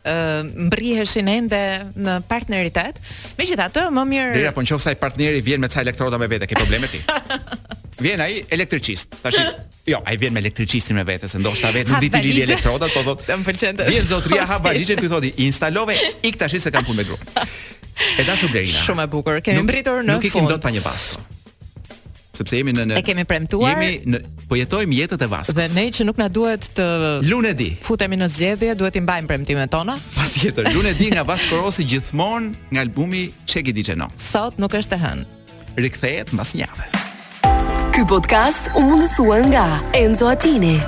[0.01, 1.59] mbriheshin ende
[1.99, 3.01] në partneritet.
[3.39, 4.31] Megjithatë, më mirë.
[4.39, 7.03] Deri apo nëse ai partneri vjen me ca elektroda me vete, ke probleme ti.
[8.01, 9.19] Vjen ai elektricist.
[9.21, 9.37] Tash
[9.85, 12.95] jo, ai vjen me elektricistin me vete, se ndoshta vetë nuk di ti lidhje elektrodat,
[12.97, 13.27] po thotë.
[13.37, 13.89] Më pëlqen të.
[13.91, 17.27] Vjen zotria ha valizhe ti thotë, "Instalove ik tash se kam punë me grup."
[18.17, 18.81] E dashur Blerina.
[18.87, 19.43] Shumë e bukur.
[19.45, 20.17] Kemë mbritur në fund.
[20.17, 21.21] Nuk i kem dot pa një pasko
[22.41, 23.75] sepse jemi në, në E kemi premtuar.
[23.75, 24.21] Jemi në
[24.51, 25.59] po jetojmë jetën e Vaskut.
[25.59, 26.87] Dhe ne që nuk na duhet të
[27.29, 27.71] Lunedi.
[27.85, 29.97] Futemi në zgjedhje, duhet i mbajmë premtimet tona.
[30.17, 34.09] Pasjetër, Lunedi nga Vaskorosi gjithmonë nga albumi Çe ke diçë no.
[34.19, 35.27] Sot nuk është e hënë.
[35.79, 36.87] Rikthehet mbas një javë.
[37.95, 39.65] Ky podcast u mundësuar nga
[40.01, 40.79] Enzo Attini.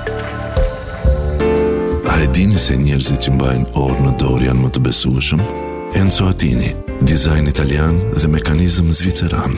[2.13, 5.41] A e dini se njerëzit që mbajnë orë në dorë janë më të besueshëm?
[5.99, 6.71] Enzo Attini,
[7.09, 9.57] dizajn italian dhe mekanizëm zviceran.